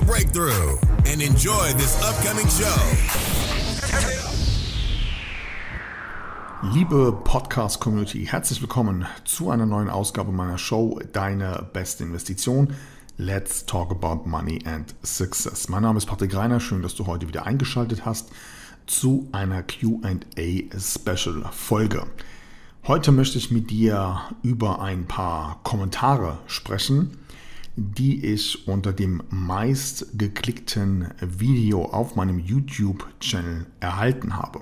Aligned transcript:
breakthrough 0.00 0.78
and 1.06 1.22
enjoy 1.22 1.72
this 1.74 2.02
upcoming 2.02 2.48
show. 2.48 2.74
Liebe 6.72 7.12
Podcast-Community, 7.12 8.26
herzlich 8.26 8.62
willkommen 8.62 9.04
zu 9.24 9.50
einer 9.50 9.66
neuen 9.66 9.90
Ausgabe 9.90 10.32
meiner 10.32 10.56
Show 10.56 10.98
Deine 11.12 11.68
beste 11.72 12.04
Investition. 12.04 12.72
Let's 13.18 13.66
talk 13.66 13.90
about 13.90 14.26
money 14.28 14.60
and 14.64 14.94
success. 15.02 15.68
Mein 15.68 15.82
Name 15.82 15.98
ist 15.98 16.06
Patrick 16.06 16.34
Reiner, 16.34 16.60
schön, 16.60 16.80
dass 16.82 16.94
du 16.94 17.06
heute 17.06 17.28
wieder 17.28 17.44
eingeschaltet 17.46 18.06
hast 18.06 18.30
zu 18.86 19.28
einer 19.32 19.62
QA-Special-Folge. 19.62 22.06
Heute 22.86 23.12
möchte 23.12 23.38
ich 23.38 23.50
mit 23.50 23.70
dir 23.70 24.20
über 24.42 24.82
ein 24.82 25.06
paar 25.06 25.60
Kommentare 25.62 26.36
sprechen, 26.46 27.16
die 27.76 28.24
ich 28.24 28.68
unter 28.68 28.92
dem 28.92 29.22
meist 29.30 30.18
geklickten 30.18 31.08
Video 31.20 31.84
auf 31.86 32.14
meinem 32.14 32.38
YouTube-Channel 32.38 33.66
erhalten 33.80 34.36
habe. 34.36 34.60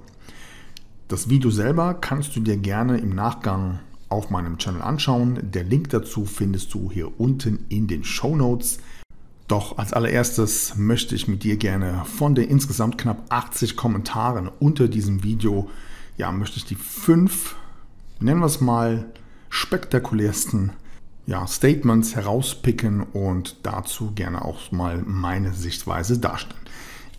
Das 1.08 1.28
Video 1.28 1.50
selber 1.50 1.94
kannst 1.94 2.34
du 2.36 2.40
dir 2.40 2.56
gerne 2.56 2.98
im 2.98 3.14
Nachgang 3.14 3.80
auf 4.08 4.30
meinem 4.30 4.58
Channel 4.58 4.82
anschauen. 4.82 5.50
Der 5.52 5.64
Link 5.64 5.90
dazu 5.90 6.24
findest 6.24 6.72
du 6.72 6.90
hier 6.90 7.20
unten 7.20 7.66
in 7.68 7.86
den 7.86 8.04
Show 8.04 8.34
Notes. 8.34 8.78
Doch 9.48 9.76
als 9.76 9.92
allererstes 9.92 10.76
möchte 10.76 11.14
ich 11.14 11.28
mit 11.28 11.44
dir 11.44 11.56
gerne 11.56 12.04
von 12.06 12.34
den 12.34 12.48
insgesamt 12.48 12.96
knapp 12.96 13.26
80 13.28 13.76
Kommentaren 13.76 14.48
unter 14.48 14.88
diesem 14.88 15.22
Video, 15.22 15.68
ja, 16.16 16.32
möchte 16.32 16.56
ich 16.56 16.64
die 16.64 16.76
fünf, 16.76 17.56
nennen 18.20 18.40
wir 18.40 18.46
es 18.46 18.60
mal, 18.60 19.04
spektakulärsten 19.50 20.72
ja, 21.26 21.46
Statements 21.46 22.16
herauspicken 22.16 23.02
und 23.02 23.56
dazu 23.62 24.12
gerne 24.14 24.44
auch 24.44 24.72
mal 24.72 25.02
meine 25.06 25.52
Sichtweise 25.52 26.18
darstellen. 26.18 26.60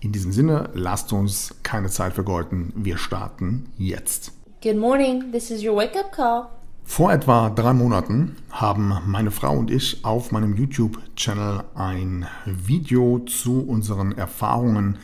In 0.02 0.12
diesem 0.12 0.34
Sinne, 0.34 0.70
lasst 0.74 1.14
uns 1.14 1.56
keine 1.64 1.90
Zeit 1.90 2.14
vergeuden. 2.14 2.74
Wir 2.76 2.98
starten 2.98 3.72
jetzt. 3.78 4.34
Good 4.62 4.78
morning, 4.78 5.32
this 5.32 5.50
is 5.50 5.64
your 5.64 5.76
wake-up 5.76 6.12
call. 6.12 6.48
Vor 6.86 7.14
etwa 7.14 7.50
drei 7.50 7.74
Monaten 7.74 8.36
haben 8.52 8.98
meine 9.06 9.32
Frau 9.32 9.58
und 9.58 9.72
ich 9.72 10.04
auf 10.04 10.32
meinem 10.32 10.56
YouTube-Channel 10.56 11.64
ein 11.76 12.28
Video 12.46 13.20
zu 13.20 13.62
unseren 13.62 14.12
Erfahrungen 14.12 15.00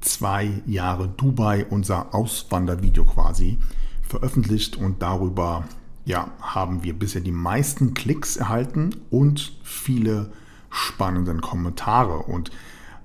zwei 0.00 0.62
Jahre 0.66 1.08
Dubai, 1.08 1.64
unser 1.70 2.12
Auswandervideo 2.12 3.04
quasi, 3.04 3.58
veröffentlicht 4.02 4.76
und 4.76 5.00
darüber 5.00 5.64
ja, 6.04 6.32
haben 6.40 6.82
wir 6.82 6.94
bisher 6.94 7.20
die 7.20 7.32
meisten 7.32 7.94
Klicks 7.94 8.36
erhalten 8.36 8.90
und 9.10 9.52
viele 9.62 10.32
spannende 10.70 11.34
Kommentare. 11.36 12.18
Und 12.18 12.50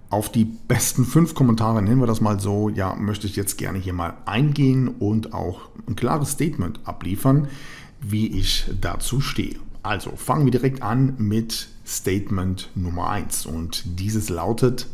auf 0.09 0.31
die 0.31 0.45
besten 0.45 1.05
fünf 1.05 1.35
Kommentare, 1.35 1.81
nennen 1.81 1.99
wir 1.99 2.07
das 2.07 2.21
mal 2.21 2.39
so, 2.39 2.69
ja, 2.69 2.95
möchte 2.95 3.27
ich 3.27 3.35
jetzt 3.35 3.57
gerne 3.57 3.77
hier 3.77 3.93
mal 3.93 4.15
eingehen 4.25 4.87
und 4.87 5.33
auch 5.33 5.69
ein 5.87 5.95
klares 5.95 6.31
Statement 6.31 6.79
abliefern, 6.85 7.47
wie 8.01 8.27
ich 8.27 8.69
dazu 8.79 9.21
stehe. 9.21 9.57
Also 9.83 10.11
fangen 10.15 10.45
wir 10.45 10.51
direkt 10.51 10.81
an 10.81 11.15
mit 11.17 11.69
Statement 11.85 12.69
Nummer 12.75 13.09
1 13.09 13.45
und 13.45 13.83
dieses 13.99 14.29
lautet, 14.29 14.87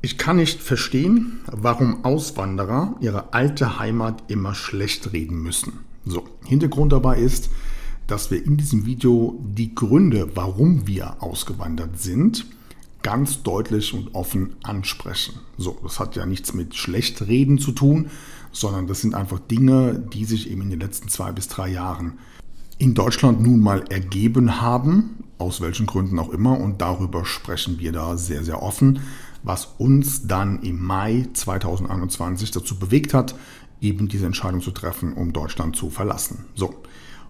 ich 0.00 0.16
kann 0.16 0.36
nicht 0.36 0.60
verstehen, 0.60 1.40
warum 1.50 2.04
Auswanderer 2.04 2.96
ihre 3.00 3.32
alte 3.32 3.78
Heimat 3.78 4.22
immer 4.28 4.54
schlecht 4.54 5.12
reden 5.12 5.42
müssen. 5.42 5.87
So, 6.08 6.24
Hintergrund 6.46 6.92
dabei 6.92 7.18
ist, 7.18 7.50
dass 8.06 8.30
wir 8.30 8.42
in 8.42 8.56
diesem 8.56 8.86
Video 8.86 9.38
die 9.44 9.74
Gründe, 9.74 10.30
warum 10.34 10.86
wir 10.86 11.22
ausgewandert 11.22 12.00
sind, 12.00 12.46
ganz 13.02 13.42
deutlich 13.42 13.92
und 13.92 14.14
offen 14.14 14.56
ansprechen. 14.62 15.34
So, 15.58 15.78
das 15.82 16.00
hat 16.00 16.16
ja 16.16 16.24
nichts 16.24 16.54
mit 16.54 16.74
Schlechtreden 16.74 17.58
zu 17.58 17.72
tun, 17.72 18.06
sondern 18.50 18.86
das 18.86 19.02
sind 19.02 19.14
einfach 19.14 19.38
Dinge, 19.38 20.02
die 20.12 20.24
sich 20.24 20.50
eben 20.50 20.62
in 20.62 20.70
den 20.70 20.80
letzten 20.80 21.08
zwei 21.08 21.30
bis 21.32 21.48
drei 21.48 21.68
Jahren 21.68 22.18
in 22.78 22.94
Deutschland 22.94 23.42
nun 23.42 23.60
mal 23.60 23.84
ergeben 23.90 24.60
haben, 24.60 25.24
aus 25.36 25.60
welchen 25.60 25.86
Gründen 25.86 26.18
auch 26.18 26.30
immer, 26.30 26.58
und 26.58 26.80
darüber 26.80 27.24
sprechen 27.24 27.78
wir 27.78 27.92
da 27.92 28.16
sehr, 28.16 28.42
sehr 28.42 28.62
offen, 28.62 29.00
was 29.42 29.74
uns 29.78 30.26
dann 30.26 30.62
im 30.62 30.82
Mai 30.82 31.28
2021 31.32 32.50
dazu 32.50 32.78
bewegt 32.78 33.14
hat, 33.14 33.34
eben 33.80 34.08
diese 34.08 34.26
Entscheidung 34.26 34.60
zu 34.60 34.70
treffen, 34.70 35.12
um 35.12 35.32
Deutschland 35.32 35.76
zu 35.76 35.90
verlassen. 35.90 36.44
So, 36.54 36.74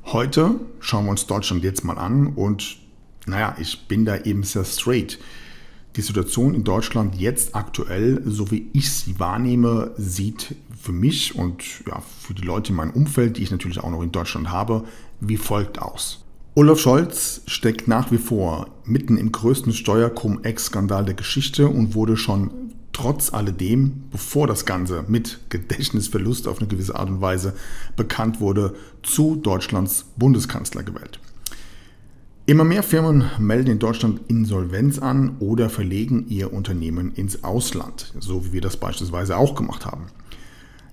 heute 0.06 0.60
schauen 0.80 1.04
wir 1.04 1.10
uns 1.10 1.26
Deutschland 1.26 1.62
jetzt 1.64 1.84
mal 1.84 1.98
an 1.98 2.28
und 2.28 2.78
naja, 3.26 3.56
ich 3.58 3.86
bin 3.88 4.04
da 4.04 4.16
eben 4.16 4.42
sehr 4.42 4.64
straight. 4.64 5.18
Die 5.96 6.02
Situation 6.02 6.54
in 6.54 6.64
Deutschland 6.64 7.16
jetzt 7.16 7.54
aktuell, 7.54 8.22
so 8.24 8.50
wie 8.50 8.68
ich 8.72 8.90
sie 8.90 9.18
wahrnehme, 9.18 9.92
sieht 9.96 10.54
für 10.80 10.92
mich 10.92 11.34
und 11.34 11.62
ja, 11.86 12.00
für 12.20 12.34
die 12.34 12.42
Leute 12.42 12.70
in 12.70 12.76
meinem 12.76 12.92
Umfeld, 12.92 13.36
die 13.36 13.42
ich 13.42 13.50
natürlich 13.50 13.80
auch 13.80 13.90
noch 13.90 14.02
in 14.02 14.12
Deutschland 14.12 14.50
habe, 14.50 14.84
wie 15.20 15.36
folgt 15.36 15.80
aus. 15.80 16.24
Olaf 16.54 16.78
Scholz 16.80 17.42
steckt 17.46 17.88
nach 17.88 18.10
wie 18.10 18.18
vor 18.18 18.68
mitten 18.84 19.16
im 19.16 19.30
größten 19.30 19.72
Steuer-Cum-Ex-Skandal 19.72 21.04
der 21.04 21.14
Geschichte 21.14 21.68
und 21.68 21.94
wurde 21.94 22.16
schon 22.16 22.50
trotz 22.98 23.32
alledem, 23.32 24.02
bevor 24.10 24.48
das 24.48 24.66
Ganze 24.66 25.04
mit 25.06 25.38
Gedächtnisverlust 25.50 26.48
auf 26.48 26.58
eine 26.58 26.66
gewisse 26.66 26.96
Art 26.96 27.08
und 27.08 27.20
Weise 27.20 27.54
bekannt 27.94 28.40
wurde, 28.40 28.74
zu 29.04 29.36
Deutschlands 29.36 30.06
Bundeskanzler 30.16 30.82
gewählt. 30.82 31.20
Immer 32.46 32.64
mehr 32.64 32.82
Firmen 32.82 33.30
melden 33.38 33.70
in 33.70 33.78
Deutschland 33.78 34.22
Insolvenz 34.26 34.98
an 34.98 35.36
oder 35.38 35.70
verlegen 35.70 36.26
ihr 36.28 36.52
Unternehmen 36.52 37.12
ins 37.12 37.44
Ausland, 37.44 38.12
so 38.18 38.44
wie 38.46 38.52
wir 38.54 38.60
das 38.60 38.76
beispielsweise 38.76 39.36
auch 39.36 39.54
gemacht 39.54 39.86
haben. 39.86 40.06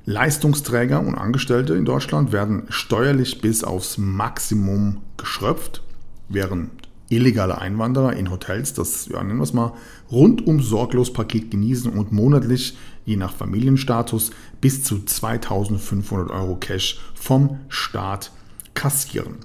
Leistungsträger 0.06 1.00
und 1.00 1.16
Angestellte 1.16 1.74
in 1.74 1.86
Deutschland 1.86 2.32
werden 2.32 2.68
steuerlich 2.70 3.42
bis 3.42 3.64
aufs 3.64 3.98
Maximum 3.98 4.98
geschröpft, 5.18 5.82
während 6.30 6.70
illegale 7.10 7.60
Einwanderer 7.60 8.14
in 8.14 8.32
Hotels 8.32 8.74
das, 8.74 9.08
ja, 9.08 9.24
nennen 9.24 9.40
wir 9.40 9.44
es 9.44 9.54
mal, 9.54 9.74
rundum 10.12 10.62
sorglos 10.62 11.12
Paket 11.12 11.52
genießen 11.52 11.92
und 11.92 12.12
monatlich, 12.12 12.78
je 13.06 13.16
nach 13.16 13.34
Familienstatus, 13.34 14.32
bis 14.62 14.84
zu 14.84 15.04
2500 15.04 16.32
Euro 16.32 16.56
Cash 16.56 17.00
vom 17.14 17.60
Staat 17.70 18.32
kassieren. 18.74 19.38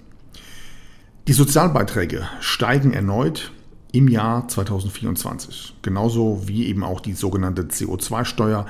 Die 1.29 1.33
Sozialbeiträge 1.33 2.27
steigen 2.41 2.93
erneut 2.93 3.53
im 3.93 4.09
Jahr 4.09 4.49
2024, 4.49 5.77
genauso 5.83 6.43
wie 6.47 6.67
eben 6.67 6.85
auch 6.85 7.01
die 7.01 7.13
sogenannte 7.13 7.63
CO2-Steuer, 7.63 8.67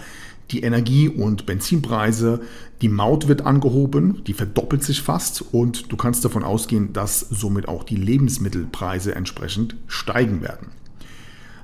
die 0.51 0.63
Energie- 0.63 1.09
und 1.09 1.47
Benzinpreise, 1.47 2.41
die 2.83 2.89
Maut 2.89 3.29
wird 3.29 3.47
angehoben, 3.47 4.25
die 4.25 4.33
verdoppelt 4.33 4.83
sich 4.83 5.03
fast 5.03 5.45
und 5.53 5.93
du 5.93 5.97
kannst 5.97 6.25
davon 6.25 6.43
ausgehen, 6.43 6.93
dass 6.93 7.21
somit 7.21 7.69
auch 7.69 7.85
die 7.85 7.97
Lebensmittelpreise 7.97 9.15
entsprechend 9.15 9.77
steigen 9.87 10.43
werden. 10.43 10.73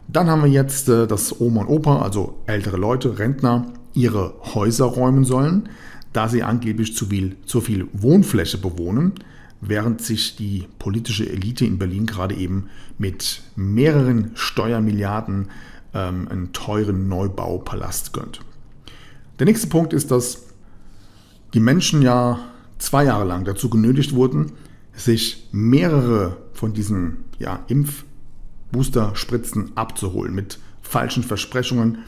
Dann 0.09 0.29
haben 0.31 0.43
wir 0.43 0.51
jetzt, 0.51 0.89
äh, 0.89 1.07
dass 1.07 1.41
Oma 1.41 1.63
und 1.63 1.69
Opa, 1.69 2.03
also 2.03 2.39
ältere 2.47 2.77
Leute, 2.77 3.19
Rentner, 3.19 3.73
ihre 3.95 4.35
Häuser 4.55 4.85
räumen 4.85 5.25
sollen, 5.25 5.69
da 6.13 6.29
sie 6.29 6.43
angeblich 6.43 6.95
zu 6.95 7.07
viel, 7.07 7.37
zu 7.45 7.61
viel 7.61 7.89
Wohnfläche 7.93 8.59
bewohnen, 8.59 9.13
während 9.61 10.03
sich 10.03 10.37
die 10.37 10.67
politische 10.79 11.29
Elite 11.29 11.65
in 11.65 11.79
Berlin 11.79 12.07
gerade 12.07 12.35
eben 12.35 12.69
mit 12.99 13.43
mehreren 13.57 14.31
Steuermilliarden 14.35 15.49
ähm, 15.95 16.29
einen 16.29 16.53
teuren 16.53 17.09
Neubaupalast 17.09 18.13
gönnt. 18.13 18.41
Der 19.39 19.47
nächste 19.47 19.67
Punkt 19.67 19.93
ist, 19.93 20.11
dass 20.11 20.47
die 21.55 21.61
Menschen 21.61 22.03
ja 22.03 22.39
zwei 22.79 23.05
Jahre 23.05 23.25
lang 23.25 23.45
dazu 23.45 23.71
genötigt 23.71 24.15
wurden, 24.15 24.53
sich 24.95 25.49
mehrere 25.53 26.37
von 26.53 26.73
diesen 26.73 27.25
ja, 27.39 27.61
Impf-Booster-Spritzen 28.73 29.73
abzuholen 29.77 30.35
mit 30.35 30.59
falschen 30.83 31.23
Versprechungen, 31.23 31.99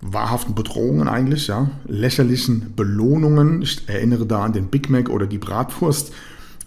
wahrhaften 0.00 0.54
Bedrohungen 0.54 1.08
eigentlich, 1.08 1.48
ja, 1.48 1.70
lächerlichen 1.86 2.74
Belohnungen. 2.76 3.62
Ich 3.62 3.88
erinnere 3.88 4.26
da 4.26 4.44
an 4.44 4.52
den 4.52 4.68
Big 4.68 4.90
Mac 4.90 5.08
oder 5.08 5.26
die 5.26 5.38
Bratwurst 5.38 6.12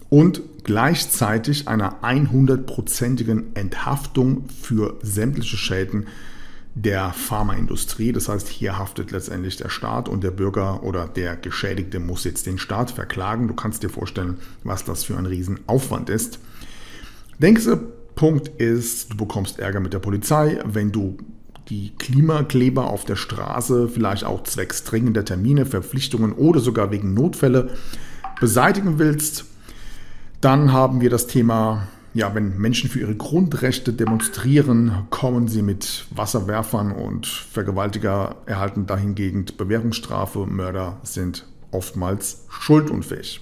und 0.08 0.42
gleichzeitig 0.64 1.68
einer 1.68 2.02
100%igen 2.02 3.56
Enthaftung 3.56 4.48
für 4.48 4.98
sämtliche 5.02 5.56
Schäden 5.56 6.06
der 6.74 7.12
Pharmaindustrie. 7.12 8.12
Das 8.12 8.28
heißt, 8.28 8.48
hier 8.48 8.78
haftet 8.78 9.10
letztendlich 9.10 9.56
der 9.56 9.68
Staat 9.68 10.08
und 10.08 10.22
der 10.24 10.30
Bürger 10.30 10.82
oder 10.82 11.06
der 11.06 11.36
Geschädigte 11.36 12.00
muss 12.00 12.24
jetzt 12.24 12.46
den 12.46 12.58
Staat 12.58 12.90
verklagen. 12.90 13.48
Du 13.48 13.54
kannst 13.54 13.82
dir 13.82 13.90
vorstellen, 13.90 14.38
was 14.64 14.84
das 14.84 15.04
für 15.04 15.16
ein 15.16 15.26
Riesenaufwand 15.26 16.08
ist. 16.08 16.38
Der 17.38 17.50
nächste 17.50 17.80
Punkt 18.14 18.48
ist, 18.60 19.12
du 19.12 19.16
bekommst 19.16 19.58
Ärger 19.58 19.80
mit 19.80 19.92
der 19.92 19.98
Polizei, 19.98 20.60
wenn 20.64 20.92
du 20.92 21.16
die 21.68 21.92
Klimakleber 21.98 22.88
auf 22.88 23.04
der 23.04 23.16
Straße 23.16 23.88
vielleicht 23.88 24.24
auch 24.24 24.42
zwecks 24.42 24.84
dringender 24.84 25.24
Termine, 25.24 25.64
Verpflichtungen 25.64 26.32
oder 26.32 26.60
sogar 26.60 26.90
wegen 26.90 27.14
Notfälle 27.14 27.70
beseitigen 28.40 28.98
willst. 28.98 29.44
Dann 30.40 30.72
haben 30.72 31.00
wir 31.00 31.10
das 31.10 31.28
Thema 31.28 31.86
ja, 32.14 32.34
wenn 32.34 32.58
Menschen 32.58 32.90
für 32.90 33.00
ihre 33.00 33.14
Grundrechte 33.14 33.92
demonstrieren, 33.92 35.06
kommen 35.08 35.48
sie 35.48 35.62
mit 35.62 36.04
Wasserwerfern 36.10 36.92
und 36.92 37.26
Vergewaltiger 37.26 38.36
erhalten 38.44 38.86
dahingegen 38.86 39.46
Bewährungsstrafe. 39.56 40.46
Mörder 40.46 40.98
sind 41.04 41.46
oftmals 41.70 42.44
schuldunfähig. 42.50 43.40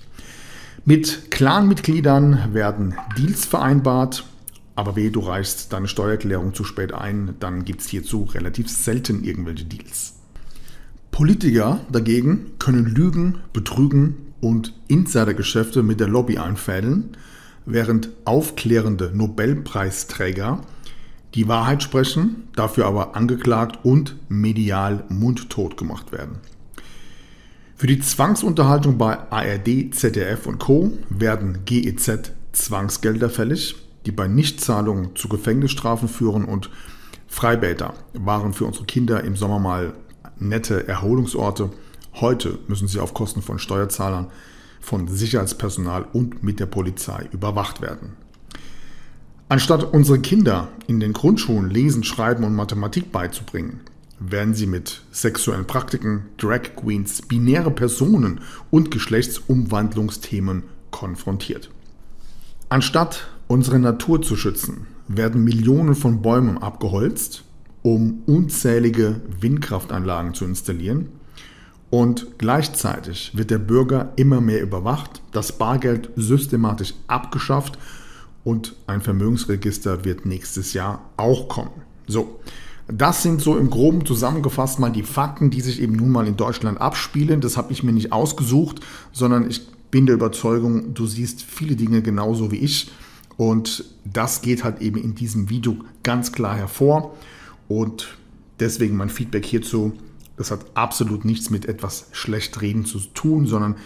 Mit 0.85 1.31
Clanmitgliedern 1.31 2.55
werden 2.55 2.95
Deals 3.19 3.45
vereinbart, 3.45 4.25
aber 4.75 4.97
weh, 4.97 5.11
du 5.11 5.21
reichst 5.21 5.73
deine 5.73 5.89
Steuererklärung 5.89 6.55
zu 6.55 6.65
spät 6.65 6.93
ein, 6.93 7.35
dann 7.41 7.65
gibt 7.65 7.81
es 7.81 7.89
hierzu 7.89 8.25
relativ 8.25 8.69
selten 8.69 9.25
irgendwelche 9.25 9.65
Deals. 9.65 10.15
Politiker 11.11 11.81
dagegen 11.91 12.53
können 12.59 12.87
lügen, 12.87 13.39
betrügen 13.53 14.33
und 14.41 14.75
Insidergeschäfte 14.89 15.83
mit 15.83 16.01
der 16.01 16.09
Lobby 16.09 16.39
einfädeln 16.39 17.17
während 17.67 18.11
aufklärende 18.25 19.11
Nobelpreisträger 19.15 20.61
die 21.35 21.47
Wahrheit 21.47 21.83
sprechen, 21.83 22.49
dafür 22.57 22.87
aber 22.87 23.15
angeklagt 23.17 23.85
und 23.85 24.17
medial 24.29 25.05
mundtot 25.09 25.77
gemacht 25.77 26.11
werden. 26.11 26.39
Für 27.77 27.87
die 27.87 28.01
Zwangsunterhaltung 28.01 28.99
bei 28.99 29.19
ARD, 29.31 29.95
ZDF 29.95 30.47
und 30.47 30.59
Co. 30.59 30.93
werden 31.09 31.65
GEZ 31.65 32.33
Zwangsgelder 32.53 33.31
fällig, 33.31 33.77
die 34.07 34.13
bei 34.13 34.29
Nichtzahlungen 34.29 35.15
zu 35.17 35.29
Gefängnisstrafen 35.29 36.09
führen 36.09 36.45
und 36.45 36.71
Freibäder 37.27 37.95
waren 38.15 38.53
für 38.53 38.65
unsere 38.65 38.87
Kinder 38.87 39.23
im 39.23 39.37
Sommer 39.37 39.59
mal 39.59 39.95
nette 40.39 40.89
Erholungsorte. 40.89 41.71
Heute 42.15 42.59
müssen 42.67 42.89
sie 42.89 42.99
auf 42.99 43.15
Kosten 43.15 43.43
von 43.43 43.59
Steuerzahlern 43.59 44.29
von 44.81 45.07
Sicherheitspersonal 45.07 46.07
und 46.13 46.43
mit 46.43 46.59
der 46.59 46.67
Polizei 46.67 47.29
überwacht 47.33 47.81
werden. 47.81 48.17
Anstatt 49.49 49.93
unsere 49.93 50.21
Kinder 50.21 50.69
in 50.87 51.01
den 51.01 51.13
Grundschulen 51.13 51.71
Lesen, 51.71 52.05
Schreiben 52.05 52.45
und 52.45 52.55
Mathematik 52.55 53.13
beizubringen, 53.13 53.81
werden 54.21 54.55
sie 54.55 54.67
mit 54.67 55.03
sexuellen 55.11 55.67
Praktiken, 55.67 56.27
Drag 56.37 56.77
Queens, 56.77 57.23
binäre 57.23 57.71
Personen 57.71 58.41
und 58.71 58.91
Geschlechtsumwandlungsthemen 58.91 60.65
konfrontiert. 60.91 61.71
Anstatt 62.69 63.29
unsere 63.51 63.81
Natur 63.81 64.23
zu 64.23 64.37
schützen, 64.37 64.87
werden 65.09 65.43
Millionen 65.43 65.97
von 65.97 66.23
Bäumen 66.23 66.57
abgeholzt, 66.59 67.43
um 67.83 68.23
unzählige 68.27 69.23
Windkraftanlagen 69.41 70.35
zu 70.35 70.45
installieren 70.45 71.09
und 71.91 72.39
gleichzeitig 72.39 73.33
wird 73.35 73.51
der 73.51 73.59
Bürger 73.59 74.13
immer 74.15 74.41
mehr 74.41 74.63
überwacht, 74.63 75.21
das 75.33 75.51
Bargeld 75.59 76.11
systematisch 76.15 76.95
abgeschafft 77.09 77.77
und 78.45 78.77
ein 78.87 79.01
Vermögensregister 79.01 80.05
wird 80.05 80.27
nächstes 80.27 80.73
Jahr 80.73 81.11
auch 81.17 81.49
kommen. 81.49 81.73
So, 82.07 82.39
das 82.87 83.25
sind 83.25 83.41
so 83.41 83.59
im 83.59 83.69
groben 83.69 84.07
zusammengefasst 84.07 84.79
mal 84.79 84.93
die 84.93 85.03
Fakten, 85.03 85.51
die 85.51 85.61
sich 85.61 85.83
eben 85.83 85.97
nun 85.97 86.11
mal 86.11 86.29
in 86.29 86.37
Deutschland 86.37 86.81
abspielen. 86.81 87.41
Das 87.41 87.57
habe 87.57 87.73
ich 87.73 87.83
mir 87.83 87.93
nicht 87.93 88.13
ausgesucht, 88.13 88.79
sondern 89.11 89.51
ich 89.51 89.67
bin 89.91 90.07
der 90.07 90.15
Überzeugung, 90.15 90.95
du 90.95 91.07
siehst 91.07 91.43
viele 91.43 91.75
Dinge 91.75 92.01
genauso 92.01 92.53
wie 92.53 92.59
ich. 92.59 92.93
Und 93.41 93.85
das 94.05 94.43
geht 94.43 94.65
halt 94.65 94.83
eben 94.83 94.99
in 94.99 95.15
diesem 95.15 95.49
Video 95.49 95.77
ganz 96.03 96.31
klar 96.31 96.57
hervor. 96.57 97.17
Und 97.69 98.19
deswegen 98.59 98.97
mein 98.97 99.09
Feedback 99.09 99.47
hierzu 99.47 99.95
das 100.41 100.51
hat 100.51 100.65
absolut 100.73 101.27
nichts 101.27 101.51
mit 101.51 101.67
etwas 101.67 102.07
Schlechtreden 102.13 102.87
zu 102.87 102.99
tun, 102.99 103.47
sondern 103.47 103.77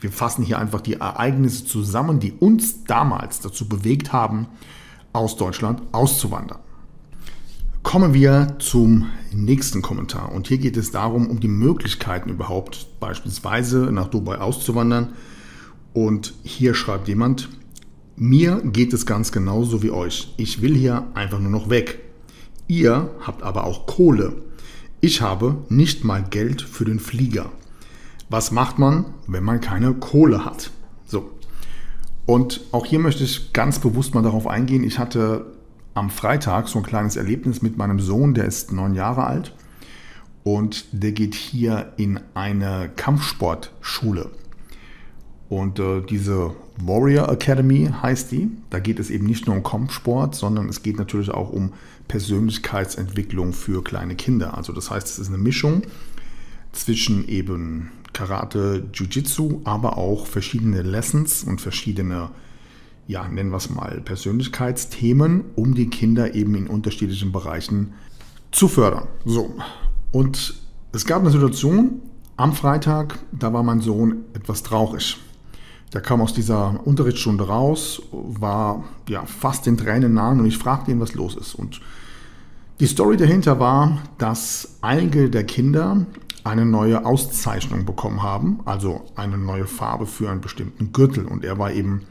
wir 0.00 0.10
fassen 0.10 0.42
hier 0.42 0.58
einfach 0.58 0.80
die 0.80 0.94
Ereignisse 0.94 1.64
zusammen, 1.64 2.18
die 2.18 2.32
uns 2.32 2.82
damals 2.82 3.38
dazu 3.38 3.68
bewegt 3.68 4.12
haben, 4.12 4.48
aus 5.12 5.36
Deutschland 5.36 5.82
auszuwandern. 5.92 6.58
Kommen 7.84 8.12
wir 8.12 8.56
zum 8.58 9.06
nächsten 9.32 9.82
Kommentar. 9.82 10.32
Und 10.32 10.48
hier 10.48 10.58
geht 10.58 10.76
es 10.76 10.90
darum, 10.90 11.28
um 11.28 11.38
die 11.38 11.46
Möglichkeiten 11.46 12.28
überhaupt 12.28 12.88
beispielsweise 12.98 13.92
nach 13.92 14.08
Dubai 14.08 14.38
auszuwandern. 14.38 15.12
Und 15.92 16.34
hier 16.42 16.74
schreibt 16.74 17.06
jemand, 17.06 17.48
mir 18.20 18.60
geht 18.62 18.92
es 18.92 19.06
ganz 19.06 19.32
genauso 19.32 19.82
wie 19.82 19.90
euch. 19.90 20.34
Ich 20.36 20.60
will 20.60 20.74
hier 20.74 21.06
einfach 21.14 21.38
nur 21.38 21.50
noch 21.50 21.70
weg. 21.70 22.00
Ihr 22.68 23.10
habt 23.22 23.42
aber 23.42 23.64
auch 23.64 23.86
Kohle. 23.86 24.34
Ich 25.00 25.22
habe 25.22 25.56
nicht 25.70 26.04
mal 26.04 26.22
Geld 26.22 26.60
für 26.60 26.84
den 26.84 27.00
Flieger. 27.00 27.50
Was 28.28 28.50
macht 28.50 28.78
man, 28.78 29.06
wenn 29.26 29.42
man 29.42 29.62
keine 29.62 29.94
Kohle 29.94 30.44
hat? 30.44 30.70
So. 31.06 31.30
Und 32.26 32.60
auch 32.72 32.84
hier 32.84 32.98
möchte 32.98 33.24
ich 33.24 33.54
ganz 33.54 33.78
bewusst 33.78 34.14
mal 34.14 34.22
darauf 34.22 34.46
eingehen. 34.46 34.84
Ich 34.84 34.98
hatte 34.98 35.46
am 35.94 36.10
Freitag 36.10 36.68
so 36.68 36.78
ein 36.78 36.84
kleines 36.84 37.16
Erlebnis 37.16 37.62
mit 37.62 37.78
meinem 37.78 38.00
Sohn, 38.00 38.34
der 38.34 38.44
ist 38.44 38.70
neun 38.70 38.94
Jahre 38.94 39.24
alt 39.24 39.54
und 40.44 40.84
der 40.92 41.12
geht 41.12 41.34
hier 41.34 41.94
in 41.96 42.20
eine 42.34 42.90
Kampfsportschule. 42.96 44.30
Und 45.50 45.80
äh, 45.80 46.00
diese 46.00 46.52
Warrior 46.80 47.28
Academy 47.28 47.90
heißt 48.02 48.30
die. 48.30 48.48
Da 48.70 48.78
geht 48.78 49.00
es 49.00 49.10
eben 49.10 49.26
nicht 49.26 49.46
nur 49.48 49.56
um 49.56 49.64
Kampfsport, 49.64 50.36
sondern 50.36 50.68
es 50.68 50.82
geht 50.82 50.96
natürlich 50.96 51.30
auch 51.30 51.50
um 51.50 51.72
Persönlichkeitsentwicklung 52.06 53.52
für 53.52 53.82
kleine 53.82 54.14
Kinder. 54.14 54.56
Also 54.56 54.72
das 54.72 54.90
heißt, 54.90 55.08
es 55.08 55.18
ist 55.18 55.28
eine 55.28 55.38
Mischung 55.38 55.82
zwischen 56.70 57.26
eben 57.26 57.90
Karate, 58.12 58.88
Jiu-Jitsu, 58.92 59.62
aber 59.64 59.98
auch 59.98 60.26
verschiedene 60.26 60.82
Lessons 60.82 61.42
und 61.42 61.60
verschiedene, 61.60 62.30
ja, 63.08 63.26
nennen 63.26 63.50
wir 63.50 63.56
es 63.56 63.70
mal, 63.70 64.00
Persönlichkeitsthemen, 64.04 65.42
um 65.56 65.74
die 65.74 65.90
Kinder 65.90 66.32
eben 66.32 66.54
in 66.54 66.68
unterschiedlichen 66.68 67.32
Bereichen 67.32 67.94
zu 68.52 68.68
fördern. 68.68 69.08
So, 69.24 69.52
und 70.12 70.54
es 70.92 71.04
gab 71.06 71.22
eine 71.22 71.30
Situation 71.32 72.02
am 72.36 72.52
Freitag, 72.52 73.18
da 73.32 73.52
war 73.52 73.64
mein 73.64 73.80
Sohn 73.80 74.24
etwas 74.32 74.62
traurig. 74.62 75.18
Der 75.92 76.00
kam 76.00 76.20
aus 76.20 76.32
dieser 76.32 76.86
Unterrichtsstunde 76.86 77.48
raus, 77.48 78.02
war 78.12 78.84
ja 79.08 79.24
fast 79.26 79.66
den 79.66 79.76
Tränen 79.76 80.14
nahe 80.14 80.32
und 80.32 80.46
ich 80.46 80.56
fragte 80.56 80.92
ihn, 80.92 81.00
was 81.00 81.14
los 81.14 81.34
ist. 81.34 81.54
Und 81.54 81.80
die 82.78 82.86
Story 82.86 83.16
dahinter 83.16 83.58
war, 83.58 83.98
dass 84.18 84.76
einige 84.80 85.28
der 85.28 85.44
Kinder 85.44 86.06
eine 86.44 86.64
neue 86.64 87.04
Auszeichnung 87.04 87.84
bekommen 87.84 88.22
haben, 88.22 88.60
also 88.64 89.04
eine 89.16 89.36
neue 89.36 89.66
Farbe 89.66 90.06
für 90.06 90.30
einen 90.30 90.40
bestimmten 90.40 90.92
Gürtel. 90.92 91.26
Und 91.26 91.44
er 91.44 91.58
war 91.58 91.72
eben 91.72 92.02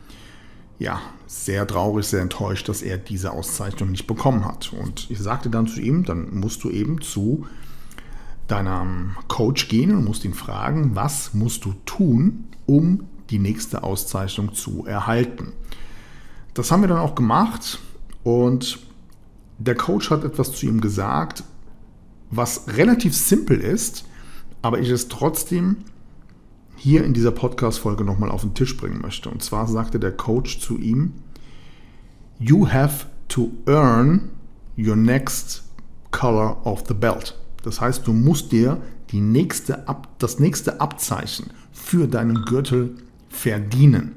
ja 0.77 0.99
sehr 1.25 1.65
traurig, 1.65 2.05
sehr 2.05 2.21
enttäuscht, 2.21 2.69
dass 2.69 2.81
er 2.81 2.97
diese 2.97 3.31
Auszeichnung 3.31 3.91
nicht 3.91 4.07
bekommen 4.07 4.45
hat. 4.45 4.73
Und 4.73 5.09
ich 5.09 5.19
sagte 5.19 5.49
dann 5.49 5.67
zu 5.67 5.79
ihm, 5.79 6.03
dann 6.03 6.37
musst 6.37 6.63
du 6.63 6.69
eben 6.69 7.01
zu 7.01 7.47
deinem 8.47 9.15
Coach 9.27 9.69
gehen 9.69 9.95
und 9.95 10.05
musst 10.05 10.25
ihn 10.25 10.33
fragen, 10.33 10.95
was 10.95 11.33
musst 11.33 11.65
du 11.65 11.73
tun, 11.85 12.45
um 12.65 13.05
die 13.29 13.39
nächste 13.39 13.83
Auszeichnung 13.83 14.53
zu 14.53 14.85
erhalten. 14.85 15.53
Das 16.53 16.71
haben 16.71 16.81
wir 16.81 16.87
dann 16.87 16.99
auch 16.99 17.15
gemacht 17.15 17.79
und 18.23 18.79
der 19.57 19.75
Coach 19.75 20.09
hat 20.09 20.23
etwas 20.23 20.51
zu 20.53 20.65
ihm 20.65 20.81
gesagt, 20.81 21.43
was 22.31 22.63
relativ 22.67 23.15
simpel 23.15 23.59
ist, 23.59 24.05
aber 24.61 24.79
ich 24.79 24.89
es 24.89 25.07
trotzdem 25.07 25.77
hier 26.75 27.03
in 27.03 27.13
dieser 27.13 27.31
Podcast-Folge 27.31 28.05
nochmal 28.05 28.31
auf 28.31 28.41
den 28.41 28.53
Tisch 28.53 28.77
bringen 28.77 29.01
möchte. 29.01 29.29
Und 29.29 29.43
zwar 29.43 29.67
sagte 29.67 29.99
der 29.99 30.13
Coach 30.13 30.59
zu 30.59 30.77
ihm, 30.77 31.13
You 32.39 32.69
have 32.69 33.07
to 33.27 33.51
earn 33.65 34.29
your 34.77 34.95
next 34.95 35.63
color 36.11 36.65
of 36.65 36.83
the 36.87 36.93
belt. 36.93 37.37
Das 37.63 37.81
heißt, 37.81 38.07
du 38.07 38.13
musst 38.13 38.53
dir 38.53 38.81
die 39.11 39.19
nächste 39.19 39.85
das 40.19 40.39
nächste 40.39 40.79
Abzeichen 40.79 41.47
für 41.73 42.07
deinen 42.07 42.43
Gürtel 42.43 42.95
verdienen. 43.29 44.15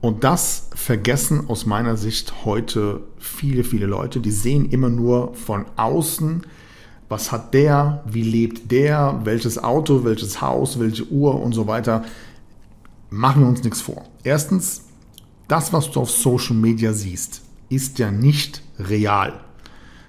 Und 0.00 0.22
das 0.22 0.68
vergessen 0.74 1.48
aus 1.48 1.64
meiner 1.64 1.96
Sicht 1.96 2.44
heute 2.44 3.00
viele, 3.18 3.64
viele 3.64 3.86
Leute. 3.86 4.20
Die 4.20 4.30
sehen 4.30 4.68
immer 4.68 4.90
nur 4.90 5.34
von 5.34 5.64
außen, 5.76 6.42
was 7.08 7.32
hat 7.32 7.54
der, 7.54 8.02
wie 8.06 8.22
lebt 8.22 8.70
der, 8.70 9.20
welches 9.24 9.62
Auto, 9.62 10.04
welches 10.04 10.40
Haus, 10.40 10.78
welche 10.78 11.06
Uhr 11.10 11.40
und 11.40 11.52
so 11.52 11.66
weiter. 11.66 12.04
machen 13.08 13.42
wir 13.42 13.48
uns 13.48 13.62
nichts 13.62 13.80
vor. 13.80 14.04
Erstens, 14.24 14.82
das, 15.48 15.72
was 15.72 15.90
du 15.90 16.00
auf 16.00 16.10
Social 16.10 16.56
Media 16.56 16.92
siehst, 16.92 17.42
ist 17.68 17.98
ja 17.98 18.10
nicht 18.10 18.62
real. 18.78 19.40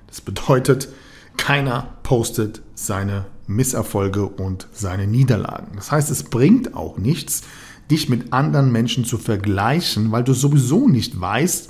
Das 0.08 0.22
bedeutet, 0.22 0.90
keiner 1.38 1.98
postet 2.04 2.62
seine 2.74 3.26
Misserfolge 3.48 4.26
und 4.26 4.68
seine 4.72 5.08
Niederlagen. 5.08 5.74
Das 5.76 5.92
heißt, 5.92 6.10
es 6.10 6.24
bringt 6.24 6.74
auch 6.74 6.98
nichts, 6.98 7.44
dich 7.90 8.10
mit 8.10 8.34
anderen 8.34 8.72
Menschen 8.72 9.06
zu 9.06 9.18
vergleichen, 9.18 10.12
weil 10.12 10.24
du 10.24 10.34
sowieso 10.34 10.88
nicht 10.88 11.20
weißt, 11.20 11.70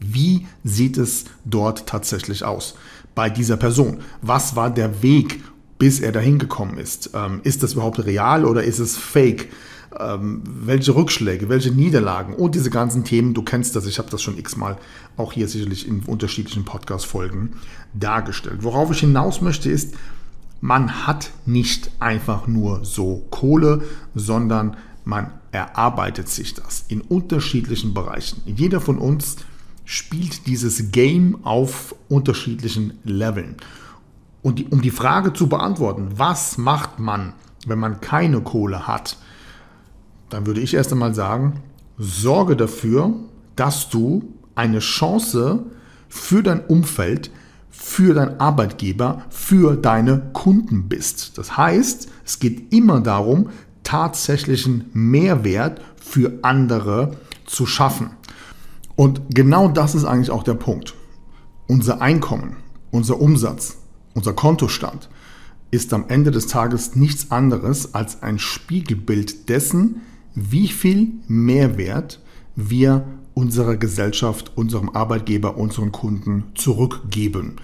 wie 0.00 0.46
sieht 0.62 0.98
es 0.98 1.24
dort 1.44 1.86
tatsächlich 1.86 2.44
aus 2.44 2.74
bei 3.14 3.30
dieser 3.30 3.56
Person. 3.56 4.00
Was 4.22 4.56
war 4.56 4.70
der 4.70 5.02
Weg, 5.02 5.42
bis 5.78 6.00
er 6.00 6.12
dahin 6.12 6.38
gekommen 6.38 6.78
ist? 6.78 7.10
Ähm, 7.14 7.40
ist 7.44 7.62
das 7.62 7.74
überhaupt 7.74 8.04
real 8.04 8.44
oder 8.44 8.64
ist 8.64 8.78
es 8.78 8.96
fake? 8.96 9.50
Ähm, 9.98 10.42
welche 10.44 10.94
Rückschläge, 10.94 11.48
welche 11.48 11.70
Niederlagen 11.70 12.34
und 12.34 12.56
diese 12.56 12.70
ganzen 12.70 13.04
Themen, 13.04 13.32
du 13.32 13.42
kennst 13.42 13.76
das, 13.76 13.86
ich 13.86 13.98
habe 13.98 14.10
das 14.10 14.22
schon 14.22 14.36
x-mal 14.36 14.76
auch 15.16 15.32
hier 15.32 15.46
sicherlich 15.46 15.86
in 15.86 16.00
unterschiedlichen 16.00 16.64
Podcast-Folgen 16.64 17.52
dargestellt. 17.94 18.58
Worauf 18.62 18.90
ich 18.90 18.98
hinaus 18.98 19.40
möchte 19.40 19.70
ist, 19.70 19.94
man 20.60 21.06
hat 21.06 21.30
nicht 21.46 21.90
einfach 22.00 22.48
nur 22.48 22.84
so 22.84 23.24
Kohle, 23.30 23.82
sondern 24.16 24.76
man 25.04 25.32
erarbeitet 25.52 26.28
sich 26.28 26.54
das 26.54 26.84
in 26.88 27.00
unterschiedlichen 27.00 27.94
Bereichen. 27.94 28.42
Jeder 28.46 28.80
von 28.80 28.98
uns 28.98 29.36
spielt 29.84 30.46
dieses 30.46 30.90
Game 30.90 31.44
auf 31.44 31.94
unterschiedlichen 32.08 32.98
Leveln. 33.04 33.56
Und 34.42 34.58
die, 34.58 34.66
um 34.66 34.80
die 34.82 34.90
Frage 34.90 35.32
zu 35.32 35.46
beantworten, 35.48 36.08
was 36.16 36.58
macht 36.58 36.98
man, 36.98 37.34
wenn 37.66 37.78
man 37.78 38.00
keine 38.00 38.40
Kohle 38.40 38.86
hat, 38.86 39.16
dann 40.30 40.46
würde 40.46 40.60
ich 40.60 40.74
erst 40.74 40.92
einmal 40.92 41.14
sagen, 41.14 41.60
sorge 41.98 42.56
dafür, 42.56 43.14
dass 43.56 43.88
du 43.88 44.34
eine 44.54 44.80
Chance 44.80 45.64
für 46.08 46.42
dein 46.42 46.64
Umfeld, 46.66 47.30
für 47.70 48.14
deinen 48.14 48.40
Arbeitgeber, 48.40 49.22
für 49.30 49.76
deine 49.76 50.30
Kunden 50.32 50.88
bist. 50.88 51.38
Das 51.38 51.56
heißt, 51.56 52.08
es 52.24 52.38
geht 52.38 52.72
immer 52.72 53.00
darum, 53.00 53.50
tatsächlichen 53.84 54.90
Mehrwert 54.92 55.80
für 55.96 56.40
andere 56.42 57.16
zu 57.46 57.66
schaffen. 57.66 58.10
Und 58.96 59.22
genau 59.30 59.68
das 59.68 59.94
ist 59.94 60.04
eigentlich 60.04 60.30
auch 60.30 60.42
der 60.42 60.54
Punkt. 60.54 60.94
Unser 61.66 62.00
Einkommen, 62.00 62.56
unser 62.90 63.20
Umsatz, 63.20 63.78
unser 64.14 64.32
Kontostand 64.32 65.08
ist 65.70 65.92
am 65.92 66.04
Ende 66.08 66.30
des 66.30 66.46
Tages 66.46 66.94
nichts 66.94 67.30
anderes 67.30 67.94
als 67.94 68.22
ein 68.22 68.38
Spiegelbild 68.38 69.48
dessen, 69.48 70.02
wie 70.34 70.68
viel 70.68 71.12
Mehrwert 71.26 72.20
wir 72.54 73.04
unserer 73.34 73.76
Gesellschaft, 73.76 74.52
unserem 74.54 74.90
Arbeitgeber, 74.90 75.56
unseren 75.56 75.90
Kunden 75.90 76.44
zurückgeben. 76.54 77.56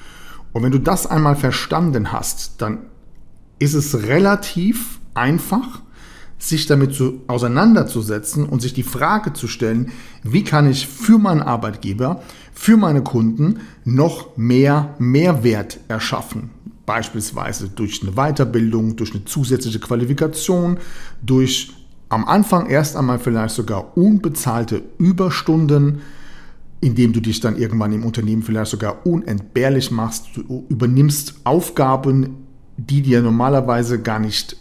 Und 0.53 0.65
wenn 0.65 0.73
du 0.73 0.81
das 0.81 1.07
einmal 1.07 1.37
verstanden 1.37 2.12
hast, 2.12 2.61
dann 2.61 2.87
ist 3.61 3.75
es 3.75 4.03
relativ 4.03 4.99
einfach, 5.15 5.83
sich 6.40 6.66
damit 6.66 6.94
zu, 6.94 7.20
auseinanderzusetzen 7.26 8.47
und 8.47 8.61
sich 8.62 8.73
die 8.73 8.82
Frage 8.82 9.35
zu 9.35 9.47
stellen, 9.47 9.92
wie 10.25 10.42
kann 10.42 10.68
ich 10.68 10.87
für 10.87 11.18
meinen 11.18 11.42
Arbeitgeber, 11.42 12.23
für 12.54 12.76
meine 12.78 13.02
Kunden 13.02 13.61
noch 13.85 14.37
mehr 14.37 14.94
Mehrwert 14.99 15.78
erschaffen. 15.88 16.50
Beispielsweise 16.87 17.68
durch 17.68 18.02
eine 18.02 18.12
Weiterbildung, 18.12 18.97
durch 18.97 19.14
eine 19.14 19.25
zusätzliche 19.26 19.78
Qualifikation, 19.80 20.78
durch 21.23 21.73
am 22.09 22.25
Anfang 22.25 22.68
erst 22.68 22.97
einmal 22.97 23.18
vielleicht 23.18 23.54
sogar 23.54 23.97
unbezahlte 23.97 24.82
Überstunden, 24.99 26.00
indem 26.80 27.12
du 27.12 27.20
dich 27.20 27.40
dann 27.40 27.59
irgendwann 27.59 27.92
im 27.92 28.04
Unternehmen 28.04 28.42
vielleicht 28.42 28.70
sogar 28.70 29.06
unentbehrlich 29.06 29.90
machst. 29.90 30.28
Du 30.35 30.64
übernimmst 30.70 31.35
Aufgaben, 31.44 32.47
die 32.78 33.02
dir 33.02 33.20
normalerweise 33.20 34.00
gar 34.00 34.18
nicht 34.18 34.56